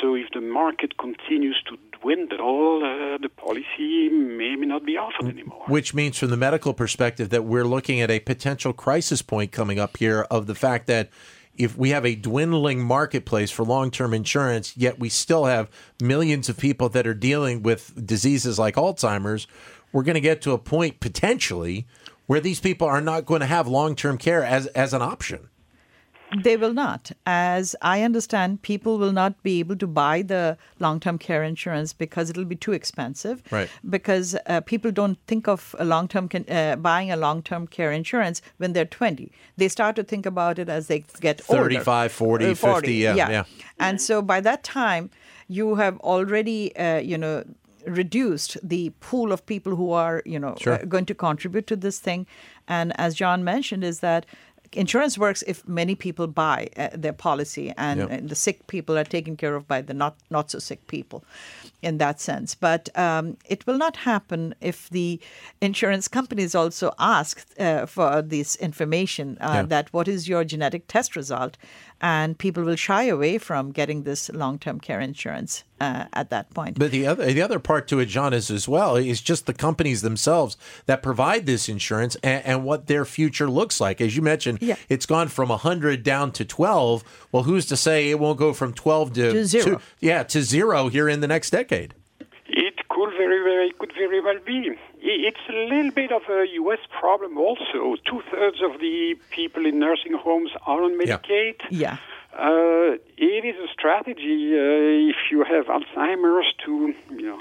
So 0.03 0.17
if 0.17 0.27
the 0.35 0.41
market 0.41 0.99
continues 0.99 1.63
to 1.69 1.79
dwindle, 2.01 2.83
uh, 2.85 3.19
the 3.19 3.29
policy 3.29 4.09
may 4.09 4.55
not 4.57 4.85
be 4.85 4.97
offered 4.97 5.29
anymore. 5.29 5.65
Which 5.67 5.95
means, 5.95 6.19
from 6.19 6.31
the 6.31 6.37
medical 6.37 6.75
perspective, 6.75 7.31
that 7.31 7.45
we're 7.45 7.65
looking 7.65 8.01
at 8.01 8.11
a 8.11 8.21
potential 8.21 8.73
crisis 8.73 9.23
point 9.23 9.53
coming 9.53 9.79
up 9.79 9.97
here 9.97 10.27
of 10.31 10.47
the 10.47 10.55
fact 10.55 10.87
that 10.87 11.11
if 11.57 11.77
we 11.77 11.91
have 11.91 12.07
a 12.07 12.15
dwindling 12.15 12.83
marketplace 12.83 13.51
for 13.51 13.65
long 13.65 13.91
term 13.91 14.15
insurance, 14.15 14.77
yet 14.77 14.99
we 14.99 15.09
still 15.09 15.45
have 15.45 15.69
millions 16.01 16.49
of 16.49 16.57
people 16.57 16.89
that 16.91 17.07
are 17.07 17.15
dealing 17.15 17.63
with 17.63 18.07
diseases 18.07 18.59
like 18.59 18.77
Alzheimer's, 18.77 19.47
we're 19.93 20.05
going 20.05 20.15
to 20.15 20.21
get 20.21 20.41
to 20.43 20.53
a 20.53 20.59
point 20.59 21.01
potentially 21.01 21.87
where 22.27 22.41
these 22.41 22.61
people 22.61 22.87
are 22.87 23.01
not 23.01 23.27
going 23.27 23.41
to 23.41 23.47
have 23.47 23.67
long 23.67 23.97
term 23.97 24.19
care 24.19 24.45
as, 24.45 24.67
as 24.69 24.95
an 24.95 25.03
option. 25.03 25.49
They 26.37 26.57
will 26.57 26.75
not. 26.75 27.11
As 27.25 27.75
I 27.81 28.03
understand, 28.03 28.61
people 28.63 28.99
will 28.99 29.13
not 29.13 29.43
be 29.43 29.61
able 29.61 29.77
to 29.77 29.87
buy 29.87 30.23
the 30.23 30.59
long 30.79 31.01
term 31.01 31.19
care 31.19 31.43
insurance 31.43 31.93
because 31.93 32.29
it'll 32.29 32.45
be 32.45 32.57
too 32.57 32.73
expensive. 32.73 33.43
Right. 33.51 33.71
Because 33.89 34.37
uh, 34.47 34.61
people 34.61 34.91
don't 34.91 35.19
think 35.27 35.49
of 35.49 35.75
a 35.79 35.85
long 35.85 36.07
term 36.07 36.29
uh, 36.49 36.77
buying 36.77 37.11
a 37.11 37.17
long 37.17 37.43
term 37.43 37.67
care 37.67 37.93
insurance 37.93 38.43
when 38.59 38.75
they're 38.75 38.85
20. 38.85 39.33
They 39.57 39.69
start 39.69 39.97
to 39.97 40.03
think 40.05 40.27
about 40.27 40.59
it 40.59 40.69
as 40.69 40.89
they 40.89 41.05
get 41.21 41.41
35, 41.41 42.13
40, 42.13 42.45
older. 42.45 42.55
40, 42.55 42.81
50. 42.83 42.95
Yeah, 42.95 43.15
yeah. 43.15 43.31
yeah. 43.31 43.45
And 43.81 44.01
so 44.01 44.21
by 44.21 44.41
that 44.43 44.63
time, 44.63 45.11
you 45.49 45.77
have 45.77 45.99
already, 46.01 46.77
uh, 46.77 46.99
you 46.99 47.17
know, 47.17 47.45
reduced 47.87 48.59
the 48.63 48.91
pool 49.01 49.33
of 49.33 49.47
people 49.47 49.77
who 49.77 49.93
are, 49.93 50.23
you 50.27 50.39
know, 50.39 50.55
Sure. 50.61 50.75
uh, 50.75 50.85
going 50.85 51.07
to 51.07 51.15
contribute 51.15 51.67
to 51.69 51.77
this 51.77 51.99
thing. 52.01 52.27
And 52.67 52.93
as 53.01 53.15
Jean 53.15 53.45
mentioned, 53.45 53.83
is 53.83 54.01
that 54.01 54.27
insurance 54.73 55.17
works 55.19 55.43
if 55.47 55.67
many 55.67 55.95
people 55.95 56.27
buy 56.27 56.69
uh, 56.77 56.89
their 56.95 57.13
policy 57.13 57.73
and, 57.77 58.01
Yep. 58.01 58.11
and 58.11 58.29
the 58.29 58.35
sick 58.35 58.67
people 58.67 58.99
are 58.99 59.05
taken 59.05 59.37
care 59.37 59.55
of 59.55 59.67
by 59.67 59.81
the 59.83 59.95
not 59.95 60.17
not 60.31 60.51
so 60.51 60.59
sick 60.59 60.87
people 60.87 61.25
in 61.83 61.99
that 61.99 62.21
sense. 62.21 62.55
But 62.55 62.89
um, 62.99 63.37
it 63.49 63.67
will 63.67 63.79
not 63.79 63.97
happen 63.97 64.55
if 64.61 64.89
the 64.91 65.21
insurance 65.61 66.09
companies 66.09 66.55
also 66.55 66.93
ask 66.99 67.47
uh, 67.59 67.87
for 67.87 68.23
this 68.23 68.57
information 68.57 69.39
uh, 69.41 69.63
that 69.69 69.93
what 69.93 70.09
is 70.09 70.29
your 70.29 70.45
genetic 70.45 70.87
test 70.89 71.17
result 71.17 71.57
and 72.01 72.39
people 72.39 72.63
will 72.63 72.77
shy 72.77 73.05
away 73.05 73.39
from 73.39 73.73
getting 73.73 74.05
this 74.05 74.31
long-term 74.33 74.79
care 74.81 75.01
insurance 75.01 75.65
uh, 75.81 76.05
at 76.13 76.31
that 76.31 76.49
point 76.55 76.79
But 76.79 76.91
the 76.91 77.07
other 77.07 77.27
the 77.33 77.43
other 77.43 77.59
part 77.59 77.89
to 77.89 77.99
it, 78.01 78.07
Jean, 78.07 78.33
is 78.33 78.51
as 78.51 78.69
well 78.69 78.97
is 78.97 79.21
just 79.21 79.47
the 79.47 79.55
companies 79.55 80.03
themselves 80.03 80.57
that 80.87 81.03
provide 81.03 81.47
this 81.47 81.69
insurance 81.69 82.17
and, 82.23 82.45
and 82.45 82.65
what 82.65 82.87
their 82.87 83.05
future 83.05 83.49
looks 83.51 83.81
like. 83.81 84.01
As 84.01 84.15
you 84.17 84.23
mentioned, 84.23 84.59
Yeah. 84.61 84.77
it's 84.89 85.07
gone 85.07 85.29
from 85.29 85.49
hundred 85.51 86.03
down 86.03 86.33
to 86.33 86.45
twelve. 86.45 87.03
Well, 87.33 87.45
who's 87.45 87.67
to 87.67 87.77
say 87.77 88.11
it 88.11 88.19
won't 88.19 88.39
go 88.39 88.53
from 88.53 88.73
twelve 88.73 89.13
to, 89.15 89.33
To 89.33 89.45
zero. 89.47 89.81
yeah, 90.01 90.23
to 90.25 90.43
zero 90.43 90.89
here 90.89 91.09
in 91.09 91.21
the 91.21 91.29
next 91.29 91.51
decade? 91.51 91.95
It 93.29 93.33
could 93.33 93.45
very, 93.45 93.55
very, 93.55 93.71
could 93.79 93.93
very 93.97 94.21
well 94.21 94.39
be. 94.45 94.71
It's 95.01 95.45
a 95.49 95.53
little 95.53 95.91
bit 95.91 96.13
of 96.13 96.23
a 96.31 96.47
U.S. 96.55 96.79
problem 96.99 97.37
also. 97.39 97.97
Two 98.09 98.23
thirds 98.31 98.59
of 98.63 98.81
the 98.81 99.17
people 99.31 99.67
in 99.67 99.79
nursing 99.79 100.15
homes 100.15 100.51
are 100.67 100.83
on 100.83 100.99
Medicaid. 100.99 101.57
yeah 101.71 101.97
Uh, 102.33 102.97
it 103.17 103.45
is 103.45 103.57
a 103.57 103.69
strategy 103.73 104.55
uh, 104.55 105.11
if 105.13 105.17
you 105.31 105.45
have 105.45 105.67
Alzheimer's 105.67 106.47
to, 106.65 106.95
you 107.11 107.27
know, 107.31 107.41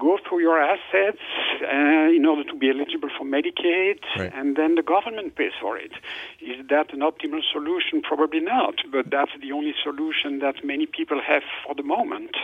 go 0.00 0.18
through 0.26 0.40
your 0.40 0.58
assets 0.60 1.22
uh, 1.62 2.08
in 2.18 2.24
order 2.26 2.44
to 2.44 2.56
be 2.56 2.70
eligible 2.70 3.10
for 3.16 3.24
Medicaid, 3.24 4.00
Right. 4.18 4.32
and 4.34 4.56
then 4.56 4.74
the 4.74 4.82
government 4.82 5.36
pays 5.36 5.52
for 5.60 5.76
it. 5.76 5.92
Is 6.40 6.66
that 6.68 6.92
an 6.92 7.00
optimal 7.00 7.42
solution? 7.52 8.00
Probably 8.02 8.40
not, 8.40 8.76
but 8.90 9.10
that's 9.10 9.32
the 9.40 9.52
only 9.52 9.74
solution 9.84 10.40
that 10.40 10.64
many 10.64 10.86
people 10.86 11.20
have 11.20 11.42
for 11.64 11.74
the 11.74 11.82
moment. 11.82 12.34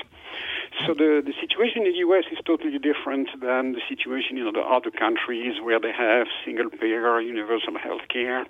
So 0.87 0.93
the, 0.93 1.23
the 1.25 1.33
situation 1.41 1.87
in 1.87 1.93
the 1.93 1.99
U.S. 2.09 2.25
is 2.31 2.39
totally 2.45 2.79
different 2.79 3.29
than 3.41 3.73
the 3.73 3.81
situation 3.89 4.37
in 4.37 4.47
other, 4.47 4.61
other 4.63 4.91
countries 4.91 5.55
where 5.63 5.81
they 5.81 5.93
have 5.93 6.27
single-payer 6.45 7.21
universal 7.21 7.79
health 7.83 8.03
care. 8.13 8.45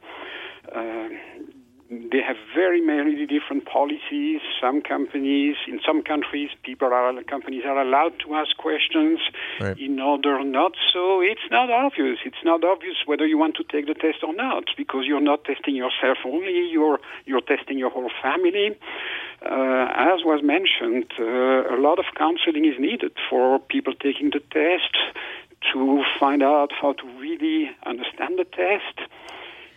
Uh, 0.74 1.08
they 1.88 2.20
have 2.26 2.36
very 2.54 2.80
many 2.80 3.26
different 3.26 3.64
policies. 3.64 4.40
Some 4.60 4.82
companies, 4.82 5.56
in 5.68 5.78
some 5.86 6.02
countries, 6.02 6.50
people 6.64 6.88
are 6.92 7.22
companies 7.24 7.62
are 7.64 7.80
allowed 7.80 8.18
to 8.26 8.34
ask 8.34 8.56
questions. 8.56 9.20
Right. 9.60 9.78
In 9.78 10.00
other, 10.00 10.42
not 10.42 10.72
so. 10.92 11.20
It's 11.20 11.48
not 11.50 11.70
obvious. 11.70 12.18
It's 12.24 12.42
not 12.44 12.64
obvious 12.64 12.96
whether 13.06 13.26
you 13.26 13.38
want 13.38 13.56
to 13.56 13.64
take 13.64 13.86
the 13.86 13.94
test 13.94 14.24
or 14.26 14.34
not 14.34 14.64
because 14.76 15.04
you're 15.06 15.20
not 15.20 15.44
testing 15.44 15.76
yourself 15.76 16.18
only. 16.24 16.68
You're 16.70 16.98
you're 17.24 17.40
testing 17.40 17.78
your 17.78 17.90
whole 17.90 18.10
family. 18.20 18.76
Uh, 19.42 19.86
as 19.94 20.24
was 20.24 20.42
mentioned, 20.42 21.12
uh, 21.20 21.76
a 21.76 21.78
lot 21.78 22.00
of 22.00 22.06
counseling 22.16 22.64
is 22.64 22.80
needed 22.80 23.12
for 23.30 23.60
people 23.60 23.92
taking 23.94 24.30
the 24.30 24.40
test 24.50 24.96
to 25.72 26.02
find 26.18 26.42
out 26.42 26.72
how 26.72 26.94
to 26.94 27.04
really 27.20 27.70
understand 27.84 28.38
the 28.38 28.44
test. 28.44 29.08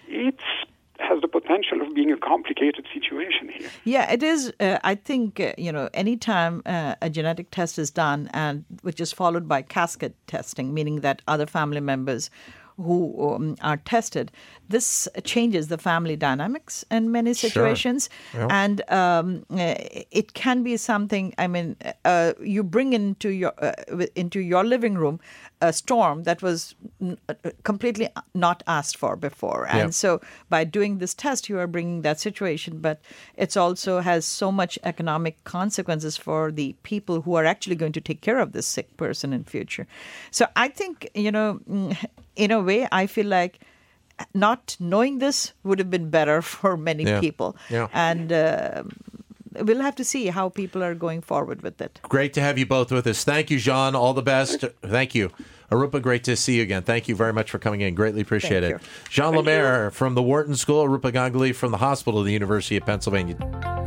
It's 0.08 0.44
has 1.00 1.22
the 1.22 1.28
potential 1.28 1.82
of 1.82 1.94
being 1.94 2.12
a 2.12 2.18
complicated 2.18 2.86
situation 2.94 3.50
here. 3.50 3.70
Yeah, 3.84 4.12
it 4.12 4.24
is. 4.24 4.54
Uh, 4.60 4.78
I 4.84 4.96
think 4.96 5.40
uh, 5.40 5.54
you 5.58 5.72
know, 5.72 5.90
anytime 5.94 6.62
uh, 6.66 6.96
a 7.02 7.10
genetic 7.10 7.52
test 7.52 7.80
is 7.80 7.90
done, 7.90 8.30
and 8.34 8.66
which 8.82 9.00
is 9.00 9.12
followed 9.12 9.48
by 9.48 9.62
cascade 9.62 10.14
testing, 10.28 10.74
meaning 10.74 11.02
that 11.02 11.22
other 11.28 11.46
family 11.46 11.82
members 11.82 12.30
who 12.86 13.34
um, 13.36 13.56
are 13.62 13.78
tested, 13.78 14.32
this 14.70 15.08
changes 15.24 15.68
the 15.68 15.78
family 15.78 16.16
dynamics 16.16 16.86
in 16.92 17.12
many 17.12 17.34
situations, 17.34 18.10
and 18.50 18.82
um, 18.90 19.46
uh, 19.52 19.76
it 20.12 20.34
can 20.34 20.64
be 20.64 20.78
something. 20.78 21.34
I 21.38 21.48
mean, 21.48 21.76
uh, 22.06 22.34
you 22.42 22.64
bring 22.64 22.94
into 22.94 23.30
your 23.30 23.54
uh, 23.62 24.06
into 24.16 24.40
your 24.40 24.64
living 24.64 24.96
room 24.96 25.20
a 25.62 25.74
storm 25.74 26.24
that 26.24 26.42
was 26.42 26.76
n- 27.02 27.18
uh, 27.28 27.34
completely 27.64 28.08
not 28.34 28.64
asked 28.68 28.96
for 28.98 29.16
before, 29.16 29.68
and 29.68 29.94
so 29.94 30.22
by 30.50 30.64
doing 30.64 31.00
this 31.00 31.14
test, 31.14 31.50
you 31.50 31.60
are 31.60 31.68
bringing 31.68 32.02
that 32.04 32.20
situation, 32.20 32.80
but 32.80 33.02
it 33.36 33.58
also 33.58 34.00
has 34.00 34.26
so 34.26 34.52
much 34.52 34.80
economic 34.84 35.44
consequences 35.44 36.16
for 36.18 36.52
the 36.52 36.76
people 36.84 37.22
who 37.22 37.36
are 37.36 37.46
actually 37.46 37.76
going 37.76 37.94
to 37.94 38.02
take 38.02 38.22
care 38.22 38.40
of 38.40 38.52
this 38.52 38.68
sick 38.68 38.96
person 38.98 39.34
in 39.34 39.44
future. 39.44 39.88
So 40.32 40.46
I 40.56 40.70
think 40.70 41.10
you 41.16 41.32
know, 41.32 41.60
mm, 41.70 41.98
in 42.40 42.52
a 42.52 42.60
way, 42.62 42.88
I 42.92 43.08
feel 43.08 43.28
like 43.28 43.60
not 44.34 44.76
knowing 44.80 45.20
this 45.20 45.54
would 45.64 45.80
have 45.80 45.90
been 45.90 46.10
better 46.10 46.42
for 46.54 46.78
many 46.78 47.04
Yeah. 47.04 47.20
people, 47.20 47.56
Yeah. 47.70 47.88
and. 47.94 48.32
Uh, 48.32 48.84
We'll 49.68 49.82
have 49.82 49.96
to 49.96 50.04
see 50.06 50.28
how 50.28 50.50
people 50.50 50.84
are 50.84 50.94
going 50.96 51.22
forward 51.22 51.62
with 51.64 51.82
it. 51.82 52.00
Great 52.08 52.34
to 52.34 52.42
have 52.42 52.58
you 52.60 52.66
both 52.68 52.92
with 52.92 53.08
us. 53.08 53.24
Thank 53.26 53.50
you, 53.52 53.58
Jean. 53.60 53.96
All 53.96 54.14
the 54.14 54.22
best. 54.22 54.64
Thank 54.84 55.16
you. 55.16 55.32
Arupa, 55.72 56.00
great 56.02 56.24
to 56.26 56.36
see 56.36 56.58
you 56.58 56.62
again. 56.64 56.84
Thank 56.84 57.08
you 57.10 57.16
very 57.16 57.34
much 57.34 57.50
for 57.52 57.58
coming 57.60 57.82
in. 57.82 57.94
Greatly 57.96 58.22
appreciate 58.22 58.62
Thank 58.62 58.76
it. 58.76 58.82
you. 58.82 58.88
Jean 59.10 59.36
Lemaire 59.36 59.90
from 59.92 60.14
the 60.14 60.22
Wharton 60.22 60.56
School, 60.56 60.86
Arupa 60.88 61.12
Ganguly 61.12 61.52
from 61.54 61.72
the 61.72 61.78
Hospital 61.80 62.20
of 62.20 62.26
the 62.28 62.32
University 62.32 62.78
of 62.78 62.86
Pennsylvania. 62.86 63.36